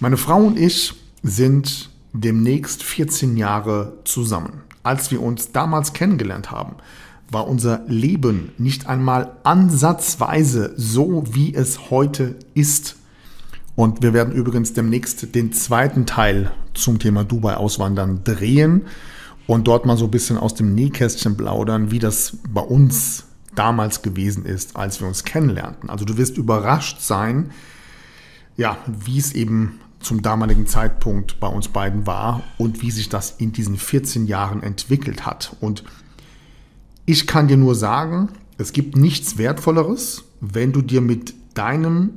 Meine 0.00 0.16
Frau 0.16 0.38
und 0.38 0.58
ich 0.58 0.94
sind 1.22 1.90
demnächst 2.12 2.82
14 2.82 3.36
Jahre 3.36 3.98
zusammen. 4.04 4.62
Als 4.82 5.10
wir 5.10 5.22
uns 5.22 5.52
damals 5.52 5.92
kennengelernt 5.92 6.50
haben, 6.50 6.76
war 7.30 7.48
unser 7.48 7.82
Leben 7.86 8.52
nicht 8.58 8.86
einmal 8.86 9.36
ansatzweise 9.44 10.74
so, 10.76 11.24
wie 11.30 11.54
es 11.54 11.90
heute 11.90 12.36
ist. 12.54 12.96
Und 13.74 14.02
wir 14.02 14.12
werden 14.12 14.34
übrigens 14.34 14.74
demnächst 14.74 15.34
den 15.34 15.52
zweiten 15.52 16.04
Teil 16.04 16.52
zum 16.74 16.98
Thema 16.98 17.24
Dubai 17.24 17.56
auswandern 17.56 18.22
drehen 18.22 18.82
und 19.46 19.66
dort 19.66 19.86
mal 19.86 19.96
so 19.96 20.06
ein 20.06 20.10
bisschen 20.10 20.38
aus 20.38 20.54
dem 20.54 20.74
Nähkästchen 20.74 21.36
plaudern, 21.36 21.90
wie 21.90 21.98
das 21.98 22.38
bei 22.48 22.60
uns 22.60 23.24
damals 23.54 24.02
gewesen 24.02 24.44
ist, 24.44 24.76
als 24.76 25.00
wir 25.00 25.08
uns 25.08 25.24
kennenlernten. 25.24 25.90
Also 25.90 26.04
du 26.04 26.16
wirst 26.16 26.38
überrascht 26.38 27.00
sein, 27.00 27.50
ja, 28.56 28.78
wie 28.86 29.18
es 29.18 29.32
eben 29.32 29.80
zum 30.00 30.22
damaligen 30.22 30.66
Zeitpunkt 30.66 31.38
bei 31.38 31.46
uns 31.46 31.68
beiden 31.68 32.06
war 32.06 32.42
und 32.58 32.82
wie 32.82 32.90
sich 32.90 33.08
das 33.08 33.34
in 33.38 33.52
diesen 33.52 33.76
14 33.76 34.26
Jahren 34.26 34.62
entwickelt 34.62 35.26
hat. 35.26 35.56
Und 35.60 35.84
ich 37.06 37.26
kann 37.26 37.48
dir 37.48 37.56
nur 37.56 37.74
sagen, 37.74 38.30
es 38.58 38.72
gibt 38.72 38.96
nichts 38.96 39.38
Wertvolleres, 39.38 40.24
wenn 40.40 40.72
du 40.72 40.82
dir 40.82 41.00
mit 41.00 41.34
deinem 41.54 42.10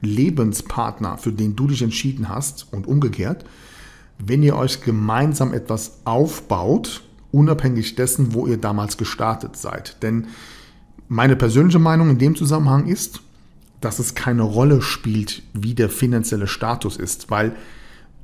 Lebenspartner, 0.00 1.18
für 1.18 1.32
den 1.32 1.56
du 1.56 1.66
dich 1.66 1.82
entschieden 1.82 2.28
hast 2.28 2.72
und 2.72 2.86
umgekehrt, 2.86 3.44
wenn 4.18 4.42
ihr 4.42 4.56
euch 4.56 4.82
gemeinsam 4.82 5.52
etwas 5.52 6.00
aufbaut, 6.04 7.02
unabhängig 7.32 7.94
dessen, 7.94 8.34
wo 8.34 8.46
ihr 8.46 8.56
damals 8.56 8.96
gestartet 8.96 9.56
seid. 9.56 10.02
Denn 10.02 10.28
meine 11.08 11.36
persönliche 11.36 11.78
Meinung 11.78 12.10
in 12.10 12.18
dem 12.18 12.34
Zusammenhang 12.34 12.86
ist, 12.86 13.20
dass 13.80 13.98
es 13.98 14.14
keine 14.14 14.42
Rolle 14.42 14.82
spielt, 14.82 15.42
wie 15.52 15.74
der 15.74 15.90
finanzielle 15.90 16.46
Status 16.46 16.96
ist, 16.96 17.30
weil 17.30 17.54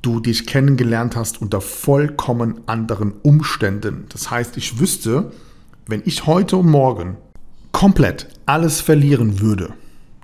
du 0.01 0.19
dich 0.19 0.45
kennengelernt 0.45 1.15
hast 1.15 1.41
unter 1.41 1.61
vollkommen 1.61 2.61
anderen 2.65 3.13
Umständen. 3.21 4.05
Das 4.09 4.29
heißt, 4.29 4.57
ich 4.57 4.79
wüsste, 4.79 5.31
wenn 5.87 6.01
ich 6.05 6.25
heute 6.25 6.57
und 6.57 6.69
morgen 6.69 7.17
komplett 7.71 8.27
alles 8.45 8.81
verlieren 8.81 9.39
würde, 9.39 9.73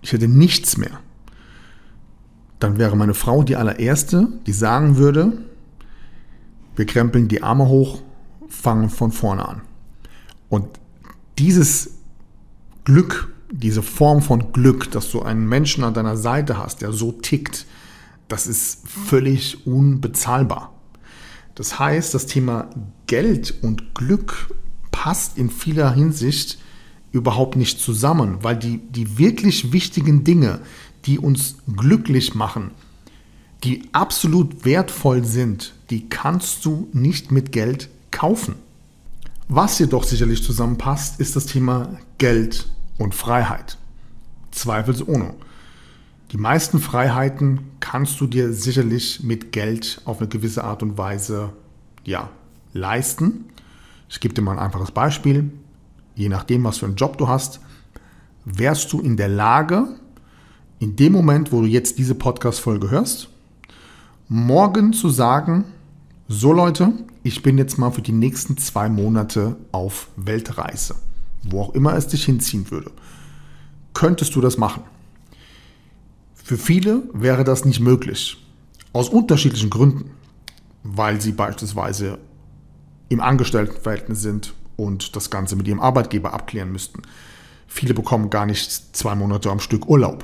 ich 0.02 0.14
hätte 0.14 0.28
nichts 0.28 0.78
mehr, 0.78 1.00
dann 2.60 2.78
wäre 2.78 2.98
meine 2.98 3.14
Frau 3.14 3.44
die 3.44 3.56
allererste, 3.56 4.28
die 4.46 4.52
sagen 4.52 4.98
würde, 4.98 5.38
wir 6.80 6.86
krempeln 6.86 7.28
die 7.28 7.44
Arme 7.44 7.68
hoch, 7.68 8.02
fangen 8.48 8.90
von 8.90 9.12
vorne 9.12 9.46
an. 9.46 9.62
Und 10.48 10.66
dieses 11.38 11.96
Glück, 12.86 13.34
diese 13.52 13.84
Form 13.84 14.22
von 14.22 14.54
Glück, 14.54 14.90
dass 14.92 15.12
du 15.12 15.22
einen 15.22 15.46
Menschen 15.46 15.84
an 15.84 15.94
deiner 15.94 16.16
Seite 16.16 16.58
hast, 16.58 16.82
der 16.82 16.94
so 16.94 17.12
tickt, 17.12 17.66
das 18.30 18.48
ist 18.48 18.88
völlig 18.88 19.68
unbezahlbar. 19.68 20.74
Das 21.54 21.80
heißt, 21.80 22.14
das 22.14 22.28
Thema 22.28 22.70
Geld 23.08 23.56
und 23.62 23.94
Glück 23.94 24.56
passt 24.90 25.38
in 25.38 25.50
vieler 25.50 25.94
Hinsicht 25.94 26.60
überhaupt 27.12 27.58
nicht 27.58 27.82
zusammen, 27.82 28.38
weil 28.42 28.56
die, 28.56 28.78
die 28.78 29.18
wirklich 29.18 29.74
wichtigen 29.74 30.24
Dinge, 30.24 30.62
die 31.04 31.20
uns 31.20 31.58
glücklich 31.76 32.36
machen, 32.36 32.72
die 33.66 33.90
absolut 33.92 34.64
wertvoll 34.64 35.26
sind, 35.26 35.74
die 35.90 36.10
kannst 36.10 36.66
du 36.66 36.88
nicht 36.94 37.32
mit 37.32 37.52
Geld 37.52 37.90
kaufen. 38.12 38.56
Was 39.48 39.80
jedoch 39.80 40.04
sicherlich 40.04 40.44
zusammenpasst, 40.44 41.20
ist 41.20 41.36
das 41.36 41.48
Thema 41.48 41.98
Geld 42.20 42.70
und 42.98 43.16
Freiheit. 43.16 43.78
Zweifelsohne. 44.52 45.34
Die 46.32 46.38
meisten 46.38 46.80
Freiheiten 46.80 47.62
kannst 47.80 48.22
du 48.22 48.28
dir 48.28 48.54
sicherlich 48.54 49.24
mit 49.24 49.52
Geld 49.52 50.02
auf 50.06 50.20
eine 50.20 50.28
gewisse 50.28 50.64
Art 50.64 50.84
und 50.84 50.98
Weise 50.98 51.52
ja, 52.04 52.30
leisten. 52.74 53.46
Ich 54.08 54.20
gebe 54.20 54.36
dir 54.36 54.42
mal 54.44 54.52
ein 54.52 54.60
einfaches 54.60 54.92
Beispiel. 54.92 55.52
Je 56.14 56.30
nachdem, 56.30 56.64
was 56.64 56.78
für 56.78 56.86
einen 56.86 56.96
Job 56.96 57.18
du 57.18 57.28
hast, 57.28 57.60
wärst 58.46 58.94
du 58.94 59.00
in 59.00 59.18
der 59.18 59.30
Lage, 59.30 59.88
in 60.78 60.96
dem 60.96 61.14
Moment, 61.14 61.52
wo 61.52 61.62
du 61.62 61.68
jetzt 61.68 61.98
diese 61.98 62.14
Podcast-Folge 62.14 62.92
hörst, 62.92 63.30
morgen 64.28 64.94
zu 64.94 65.10
sagen, 65.10 65.66
so 66.30 66.54
Leute, 66.54 66.94
ich 67.24 67.44
bin 67.44 67.58
jetzt 67.58 67.78
mal 67.78 67.92
für 67.92 68.02
die 68.02 68.14
nächsten 68.14 68.58
zwei 68.58 68.88
Monate 68.88 69.58
auf 69.74 70.08
Weltreise 70.16 70.96
wo 71.44 71.62
auch 71.62 71.74
immer 71.74 71.96
es 71.96 72.08
dich 72.08 72.26
hinziehen 72.26 72.70
würde, 72.72 72.92
könntest 73.94 74.36
du 74.36 74.42
das 74.42 74.58
machen. 74.58 74.84
Für 76.36 76.58
viele 76.58 77.04
wäre 77.14 77.44
das 77.44 77.66
nicht 77.66 77.80
möglich. 77.80 78.44
Aus 78.94 79.10
unterschiedlichen 79.10 79.70
Gründen. 79.70 80.12
Weil 80.84 81.20
sie 81.20 81.34
beispielsweise 81.34 82.20
im 83.10 83.20
Angestelltenverhältnis 83.20 84.22
sind 84.22 84.54
und 84.78 85.16
das 85.16 85.30
Ganze 85.30 85.58
mit 85.58 85.68
ihrem 85.68 85.82
Arbeitgeber 85.82 86.34
abklären 86.34 86.72
müssten. 86.72 87.02
Viele 87.68 87.94
bekommen 87.94 88.30
gar 88.30 88.46
nicht 88.46 88.96
zwei 88.96 89.14
Monate 89.14 89.52
am 89.52 89.60
Stück 89.60 89.88
Urlaub. 89.88 90.24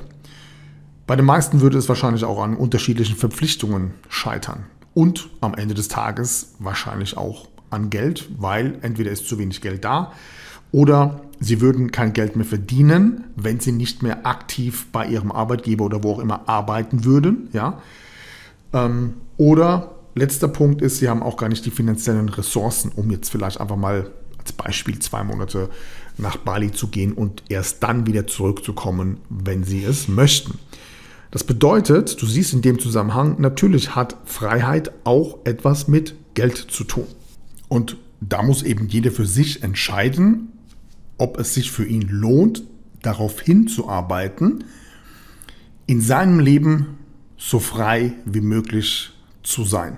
Bei 1.05 1.15
den 1.15 1.25
meisten 1.25 1.59
würde 1.59 1.77
es 1.77 1.89
wahrscheinlich 1.89 2.23
auch 2.23 2.41
an 2.41 2.55
unterschiedlichen 2.55 3.17
Verpflichtungen 3.17 3.93
scheitern. 4.07 4.65
Und 4.95 5.29
am 5.41 5.53
Ende 5.53 5.75
des 5.75 5.89
Tages 5.89 6.55
wahrscheinlich 6.58 7.17
auch 7.17 7.47
an 7.69 7.91
Geld, 7.91 8.27
weil 8.39 8.79
entweder 8.81 9.12
ist 9.12 9.27
zu 9.27 9.38
wenig 9.38 9.62
Geld 9.62 9.86
da 9.86 10.13
oder 10.71 11.21
sie 11.39 11.62
würden 11.62 11.91
kein 11.91 12.12
Geld 12.12 12.36
mehr 12.36 12.45
verdienen, 12.45 13.25
wenn 13.36 13.60
sie 13.60 13.71
nicht 13.71 14.03
mehr 14.03 14.25
aktiv 14.25 14.88
bei 14.91 15.05
ihrem 15.05 15.31
Arbeitgeber 15.31 15.86
oder 15.86 16.03
wo 16.03 16.13
auch 16.13 16.19
immer 16.19 16.49
arbeiten 16.49 17.05
würden. 17.05 17.49
Ja? 17.53 17.81
Ähm, 18.73 19.13
oder 19.38 19.95
letzter 20.15 20.47
Punkt 20.47 20.81
ist, 20.81 20.97
sie 20.97 21.08
haben 21.08 21.23
auch 21.23 21.38
gar 21.38 21.49
nicht 21.49 21.65
die 21.65 21.71
finanziellen 21.71 22.29
Ressourcen, 22.29 22.91
um 22.95 23.10
jetzt 23.10 23.29
vielleicht 23.29 23.62
einfach 23.62 23.77
mal 23.77 24.12
als 24.38 24.51
Beispiel 24.51 24.99
zwei 24.99 25.23
Monate 25.23 25.69
nach 26.17 26.36
Bali 26.38 26.71
zu 26.71 26.88
gehen 26.88 27.13
und 27.13 27.43
erst 27.47 27.81
dann 27.81 28.05
wieder 28.05 28.27
zurückzukommen, 28.27 29.17
wenn 29.29 29.63
sie 29.63 29.84
es 29.84 30.08
möchten. 30.08 30.60
Das 31.36 31.43
bedeutet, 31.43 32.21
du 32.21 32.28
siehst 32.28 32.54
in 32.54 32.62
dem 32.62 32.80
Zusammenhang, 32.80 33.41
natürlich 33.41 33.93
hat 33.93 34.15
Freiheit 34.24 34.91
auch 35.04 35.39
etwas 35.43 35.89
mit 35.89 36.15
Geld 36.34 36.56
zu 36.56 36.86
tun. 36.86 37.08
Und 37.67 37.98
da 38.21 38.41
muss 38.41 38.63
eben 38.63 38.88
jeder 38.88 39.12
für 39.12 39.26
sich 39.26 39.62
entscheiden, 39.62 40.54
ob 41.17 41.38
es 41.38 41.54
sich 41.54 41.71
für 41.71 41.84
ihn 41.84 42.08
lohnt, 42.08 42.63
darauf 43.02 43.41
hinzuarbeiten, 43.41 44.63
in 45.88 46.00
seinem 46.00 46.39
Leben 46.39 47.00
so 47.36 47.60
frei 47.60 48.13
wie 48.24 48.39
möglich 48.39 49.12
zu 49.43 49.65
sein. 49.65 49.98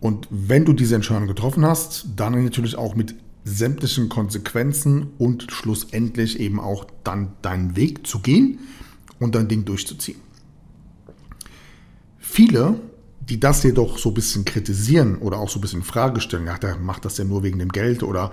Und 0.00 0.26
wenn 0.30 0.64
du 0.64 0.72
diese 0.72 0.96
Entscheidung 0.96 1.28
getroffen 1.28 1.64
hast, 1.64 2.06
dann 2.16 2.42
natürlich 2.42 2.74
auch 2.74 2.96
mit 2.96 3.14
sämtlichen 3.44 4.08
Konsequenzen 4.08 5.10
und 5.16 5.52
schlussendlich 5.52 6.40
eben 6.40 6.58
auch 6.58 6.86
dann 7.04 7.34
deinen 7.40 7.76
Weg 7.76 8.04
zu 8.04 8.18
gehen 8.18 8.58
und 9.20 9.36
dein 9.36 9.46
Ding 9.46 9.64
durchzuziehen. 9.64 10.23
Viele, 12.34 12.80
die 13.20 13.38
das 13.38 13.62
jedoch 13.62 13.96
so 13.96 14.08
ein 14.08 14.14
bisschen 14.14 14.44
kritisieren 14.44 15.18
oder 15.18 15.38
auch 15.38 15.48
so 15.48 15.60
ein 15.60 15.60
bisschen 15.60 15.82
in 15.82 15.86
Frage 15.86 16.20
stellen, 16.20 16.46
ja, 16.46 16.58
der 16.58 16.78
macht 16.78 17.04
das 17.04 17.16
ja 17.16 17.22
nur 17.22 17.44
wegen 17.44 17.60
dem 17.60 17.68
Geld 17.68 18.02
oder 18.02 18.32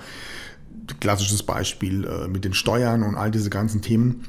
klassisches 1.00 1.44
Beispiel 1.44 2.06
äh, 2.06 2.28
mit 2.28 2.44
den 2.44 2.56
Steuern 2.56 3.04
und 3.04 3.14
all 3.14 3.30
diese 3.30 3.52
ganzen 3.52 3.84
Themen. 3.84 4.24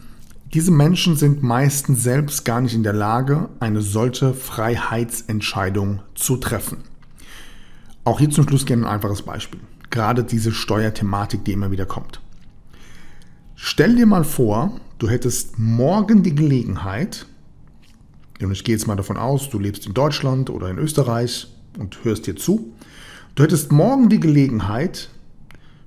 Diese 0.53 0.71
Menschen 0.71 1.17
sind 1.17 1.43
meistens 1.43 2.03
selbst 2.03 2.45
gar 2.45 2.61
nicht 2.61 2.75
in 2.75 2.83
der 2.83 2.93
Lage, 2.93 3.49
eine 3.61 3.81
solche 3.81 4.35
Freiheitsentscheidung 4.35 6.03
zu 6.15 6.37
treffen. 6.37 6.85
Auch 8.05 8.19
hier 8.19 8.29
zum 8.29 8.47
Schluss 8.47 8.67
gerne 8.67 8.87
ein 8.87 8.97
einfaches 8.97 9.23
Beispiel. 9.23 9.61
Gerade 9.89 10.23
diese 10.23 10.53
Steuerthematik, 10.53 11.47
die 11.47 11.53
immer 11.53 11.71
wieder 11.71 11.87
kommt. 11.87 12.21
Stell 13.57 13.97
dir 13.97 14.05
mal 14.05 14.25
vor, 14.25 14.79
du 14.99 15.09
hättest 15.09 15.59
morgen 15.59 16.23
die 16.23 16.35
Gelegenheit, 16.35 17.25
und 18.45 18.53
ich 18.53 18.65
gehe 18.65 18.75
jetzt 18.75 18.87
mal 18.87 18.97
davon 18.97 19.17
aus, 19.17 19.51
du 19.51 19.59
lebst 19.59 19.87
in 19.87 19.95
Deutschland 19.95 20.51
oder 20.51 20.69
in 20.69 20.79
Österreich 20.79 21.49
und 21.79 22.05
hörst 22.05 22.27
dir 22.27 22.37
zu, 22.37 22.73
du 23.35 23.43
hättest 23.43 23.73
morgen 23.73 24.09
die 24.09 24.21
Gelegenheit, 24.21 25.11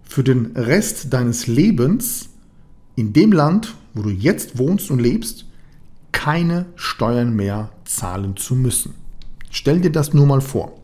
für 0.07 0.23
den 0.23 0.55
Rest 0.55 1.13
deines 1.13 1.47
Lebens 1.47 2.29
in 2.95 3.11
dem 3.11 3.31
Land, 3.31 3.75
wo 3.93 4.03
du 4.03 4.09
jetzt 4.09 4.57
wohnst 4.57 4.89
und 4.91 4.99
lebst, 4.99 5.45
keine 6.11 6.67
Steuern 6.75 7.35
mehr 7.35 7.71
zahlen 7.83 8.37
zu 8.37 8.55
müssen. 8.55 8.93
Stell 9.49 9.81
dir 9.81 9.91
das 9.91 10.13
nur 10.13 10.25
mal 10.25 10.41
vor. 10.41 10.79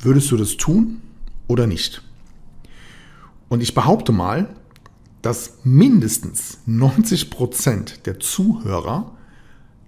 Würdest 0.00 0.30
du 0.30 0.36
das 0.36 0.56
tun 0.56 1.02
oder 1.48 1.66
nicht? 1.66 2.02
Und 3.48 3.62
ich 3.62 3.74
behaupte 3.74 4.12
mal, 4.12 4.48
dass 5.22 5.58
mindestens 5.64 6.58
90 6.66 7.30
Prozent 7.30 8.06
der 8.06 8.20
Zuhörer 8.20 9.13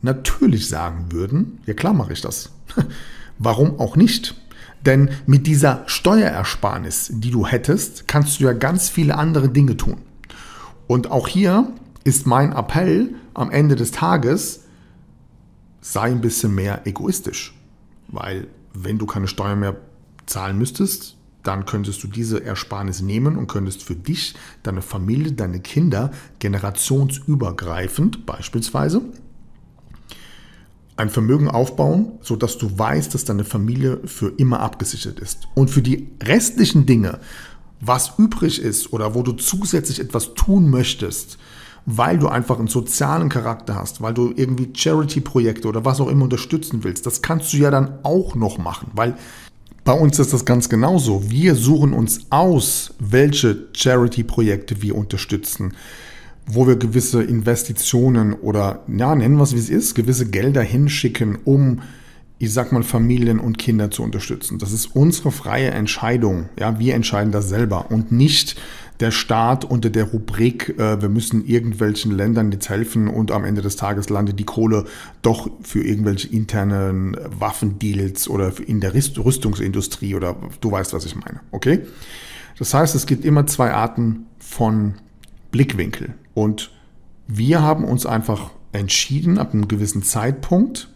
natürlich 0.03 0.69
sagen 0.69 1.07
würden, 1.11 1.59
ja 1.67 1.75
klar 1.75 1.93
mache 1.93 2.13
ich 2.13 2.21
das. 2.21 2.51
Warum 3.39 3.79
auch 3.81 3.97
nicht? 3.97 4.35
Denn 4.85 5.11
mit 5.27 5.47
dieser 5.47 5.83
Steuerersparnis, 5.87 7.11
die 7.13 7.31
du 7.31 7.47
hättest, 7.47 8.07
kannst 8.07 8.39
du 8.39 8.45
ja 8.45 8.53
ganz 8.53 8.89
viele 8.89 9.17
andere 9.17 9.49
Dinge 9.49 9.77
tun. 9.77 9.99
Und 10.87 11.11
auch 11.11 11.27
hier 11.27 11.73
ist 12.05 12.27
mein 12.27 12.53
Appell 12.53 13.15
am 13.35 13.51
Ende 13.51 13.75
des 13.75 13.91
Tages, 13.91 14.61
sei 15.81 16.03
ein 16.03 16.21
bisschen 16.21 16.55
mehr 16.55 16.87
egoistisch. 16.87 17.55
Weil 18.09 18.47
wenn 18.73 18.99
du 18.99 19.07
keine 19.07 19.27
Steuern 19.27 19.61
mehr 19.61 19.77
zahlen 20.27 20.57
müsstest, 20.57 21.17
dann 21.43 21.65
könntest 21.65 22.03
du 22.03 22.09
diese 22.09 22.45
Ersparnis 22.45 23.03
nehmen 23.03 23.37
und 23.37 23.47
könntest 23.47 23.83
für 23.83 23.95
dich, 23.95 24.35
deine 24.63 24.83
Familie, 24.83 25.33
deine 25.33 25.61
Kinder 25.61 26.11
generationsübergreifend 26.39 28.27
beispielsweise 28.27 29.03
ein 30.97 31.11
Vermögen 31.11 31.49
aufbauen, 31.49 32.13
sodass 32.23 32.59
du 32.59 32.79
weißt, 32.79 33.15
dass 33.15 33.25
deine 33.25 33.45
Familie 33.45 34.01
für 34.07 34.33
immer 34.37 34.61
abgesichert 34.61 35.21
ist. 35.21 35.49
Und 35.55 35.71
für 35.71 35.83
die 35.83 36.09
restlichen 36.23 36.87
Dinge, 36.87 37.19
was 37.81 38.13
übrig 38.19 38.61
ist 38.61 38.93
oder 38.93 39.15
wo 39.15 39.23
du 39.23 39.33
zusätzlich 39.33 40.01
etwas 40.01 40.35
tun 40.35 40.71
möchtest, 40.71 41.39
weil 41.85 42.19
du 42.19 42.29
einfach 42.29 42.59
einen 42.59 42.69
sozialen 42.69 43.29
Charakter 43.29 43.77
hast, 43.77 44.01
weil 44.01 44.15
du 44.15 44.33
irgendwie 44.35 44.71
Charity-Projekte 44.75 45.69
oder 45.69 45.85
was 45.85 46.01
auch 46.01 46.09
immer 46.09 46.25
unterstützen 46.25 46.83
willst, 46.83 47.07
das 47.07 47.23
kannst 47.23 47.53
du 47.53 47.59
ja 47.59 47.71
dann 47.71 47.99
auch 48.03 48.35
noch 48.35 48.59
machen, 48.59 48.91
weil 48.95 49.17
bei 49.85 49.93
uns 49.93 50.19
ist 50.19 50.33
das 50.33 50.45
ganz 50.45 50.69
genauso. 50.69 51.31
Wir 51.31 51.55
suchen 51.55 51.93
uns 51.93 52.23
aus, 52.31 52.95
welche 52.99 53.69
Charity-Projekte 53.73 54.83
wir 54.83 54.97
unterstützen, 54.97 55.75
wo 56.47 56.67
wir 56.67 56.77
gewisse 56.77 57.23
Investitionen 57.23 58.35
oder, 58.35 58.85
ja, 58.89 59.15
nennen 59.15 59.37
wir 59.37 59.43
es 59.43 59.55
wie 59.55 59.59
es 59.59 59.71
ist, 59.71 59.95
gewisse 59.95 60.27
Gelder 60.31 60.63
hinschicken, 60.63 61.39
um 61.45 61.81
ich 62.39 62.53
sag 62.53 62.71
mal, 62.71 62.83
Familien 62.83 63.41
und 63.41 63.57
Kinder 63.57 63.91
zu 63.91 64.03
unterstützen. 64.03 64.59
Das 64.59 64.73
ist 64.73 64.95
unsere 64.95 65.31
freie 65.31 65.71
Entscheidung. 65.71 66.51
Ja, 66.59 66.79
wir 66.79 66.95
entscheiden 66.95 67.33
das 67.33 67.49
selber 67.49 67.91
und 67.91 68.13
nicht 68.13 68.57
der 69.01 69.11
Staat 69.11 69.65
unter 69.65 69.91
der 69.91 70.05
Rubrik, 70.05 70.75
äh, 70.79 71.01
wir 71.01 71.09
müssen 71.09 71.47
irgendwelchen 71.47 72.13
Ländern 72.13 72.51
jetzt 72.53 72.69
helfen 72.69 73.09
und 73.09 73.31
am 73.31 73.45
Ende 73.45 73.63
des 73.63 73.77
Tages 73.77 74.09
landet 74.09 74.39
die 74.39 74.45
Kohle 74.45 74.85
doch 75.23 75.51
für 75.63 75.83
irgendwelche 75.83 76.29
internen 76.29 77.17
Waffendeals 77.39 78.29
oder 78.29 78.53
in 78.67 78.81
der 78.81 78.95
Rüstungsindustrie 78.95 80.15
oder 80.15 80.37
du 80.61 80.71
weißt, 80.71 80.95
was 80.95 81.05
ich 81.05 81.15
meine. 81.15 81.41
Okay? 81.51 81.81
Das 82.59 82.73
heißt, 82.73 82.95
es 82.95 83.07
gibt 83.07 83.25
immer 83.25 83.47
zwei 83.47 83.73
Arten 83.73 84.27
von 84.39 84.95
Blickwinkel 85.51 86.15
und 86.35 86.71
wir 87.29 87.63
haben 87.63 87.85
uns 87.85 88.07
einfach 88.07 88.51
entschieden, 88.73 89.39
ab 89.39 89.53
einem 89.53 89.69
gewissen 89.69 90.03
Zeitpunkt, 90.03 90.89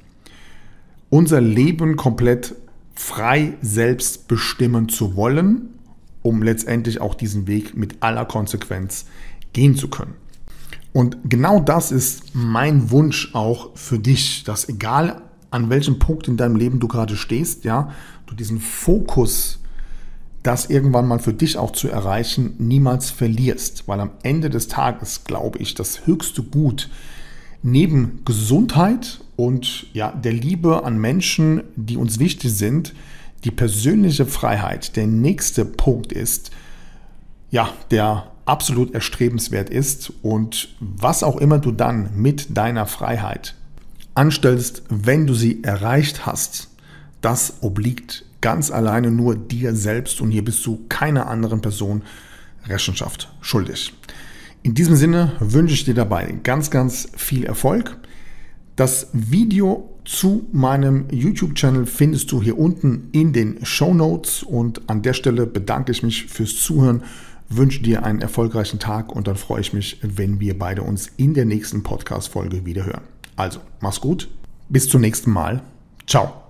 unser 1.08 1.40
Leben 1.40 1.96
komplett 1.96 2.54
frei 2.94 3.54
selbst 3.62 4.28
bestimmen 4.28 4.88
zu 4.88 5.16
wollen, 5.16 5.70
um 6.22 6.42
letztendlich 6.42 7.00
auch 7.00 7.14
diesen 7.14 7.46
Weg 7.46 7.76
mit 7.76 8.02
aller 8.02 8.26
Konsequenz 8.26 9.06
gehen 9.52 9.74
zu 9.74 9.88
können. 9.88 10.14
Und 10.92 11.18
genau 11.24 11.60
das 11.60 11.92
ist 11.92 12.34
mein 12.34 12.90
Wunsch 12.90 13.34
auch 13.34 13.76
für 13.76 13.98
dich, 13.98 14.44
dass 14.44 14.68
egal 14.68 15.22
an 15.50 15.70
welchem 15.70 15.98
Punkt 15.98 16.28
in 16.28 16.36
deinem 16.36 16.56
Leben 16.56 16.80
du 16.80 16.88
gerade 16.88 17.16
stehst, 17.16 17.64
ja, 17.64 17.92
du 18.26 18.34
diesen 18.34 18.60
Fokus, 18.60 19.60
das 20.42 20.66
irgendwann 20.66 21.07
mal 21.07 21.18
für 21.18 21.35
dich 21.35 21.59
auch 21.59 21.72
zu 21.72 21.88
erreichen, 21.88 22.55
niemals 22.59 23.11
verlierst, 23.11 23.87
weil 23.87 24.00
am 24.00 24.12
Ende 24.22 24.48
des 24.48 24.68
Tages 24.68 25.24
glaube 25.24 25.59
ich, 25.59 25.74
das 25.74 26.07
höchste 26.07 26.42
Gut 26.42 26.88
neben 27.62 28.22
Gesundheit 28.24 29.20
und 29.37 29.87
ja, 29.92 30.12
der 30.12 30.33
Liebe 30.33 30.85
an 30.85 30.98
Menschen, 30.98 31.62
die 31.76 31.96
uns 31.96 32.18
wichtig 32.18 32.53
sind, 32.53 32.94
die 33.44 33.50
persönliche 33.50 34.26
Freiheit 34.26 34.96
der 34.96 35.07
nächste 35.07 35.64
Punkt 35.64 36.12
ist, 36.12 36.50
ja, 37.50 37.68
der 37.90 38.31
absolut 38.44 38.94
erstrebenswert 38.94 39.70
ist 39.70 40.12
und 40.22 40.74
was 40.81 41.22
auch 41.22 41.37
immer 41.37 41.59
du 41.59 41.72
dann 41.72 42.11
mit 42.16 42.57
deiner 42.57 42.87
Freiheit 42.87 43.55
anstellst, 44.14 44.83
wenn 44.88 45.26
du 45.26 45.35
sie 45.35 45.62
erreicht 45.62 46.26
hast, 46.26 46.68
das 47.20 47.59
obliegt 47.61 48.24
ganz 48.40 48.70
alleine 48.70 49.11
nur 49.11 49.37
dir 49.37 49.74
selbst 49.74 50.20
und 50.20 50.31
hier 50.31 50.44
bist 50.44 50.64
du 50.66 50.85
keiner 50.88 51.29
anderen 51.29 51.61
Person 51.61 52.03
Rechenschaft 52.66 53.33
schuldig. 53.40 53.94
In 54.62 54.74
diesem 54.74 54.96
Sinne 54.96 55.33
wünsche 55.40 55.74
ich 55.74 55.85
dir 55.85 55.94
dabei 55.94 56.35
ganz, 56.42 56.70
ganz 56.70 57.09
viel 57.16 57.44
Erfolg. 57.44 57.96
Das 58.76 59.09
Video 59.12 59.90
zu 60.05 60.48
meinem 60.53 61.07
YouTube-Channel 61.11 61.87
findest 61.87 62.33
du 62.33 62.42
hier 62.42 62.59
unten 62.59 63.09
in 63.12 63.33
den 63.33 63.64
Show 63.64 63.94
Notes 63.94 64.42
und 64.42 64.88
an 64.88 65.03
der 65.03 65.12
Stelle 65.12 65.46
bedanke 65.46 65.92
ich 65.92 66.03
mich 66.03 66.26
fürs 66.26 66.57
Zuhören, 66.57 67.03
wünsche 67.48 67.83
dir 67.83 68.05
einen 68.05 68.20
erfolgreichen 68.20 68.79
Tag 68.79 69.14
und 69.14 69.26
dann 69.26 69.37
freue 69.37 69.61
ich 69.61 69.72
mich, 69.72 69.98
wenn 70.03 70.40
wir 70.40 70.59
beide 70.59 70.83
uns 70.83 71.11
in 71.16 71.35
der 71.35 71.44
nächsten 71.44 71.83
Podcast-Folge 71.83 72.64
wieder 72.64 72.87
hören. 72.87 73.03
Also, 73.37 73.61
mach's 73.81 74.00
gut, 74.00 74.29
bis 74.68 74.88
zum 74.88 75.00
nächsten 75.00 75.31
Mal. 75.31 75.62
Ciao. 76.07 76.49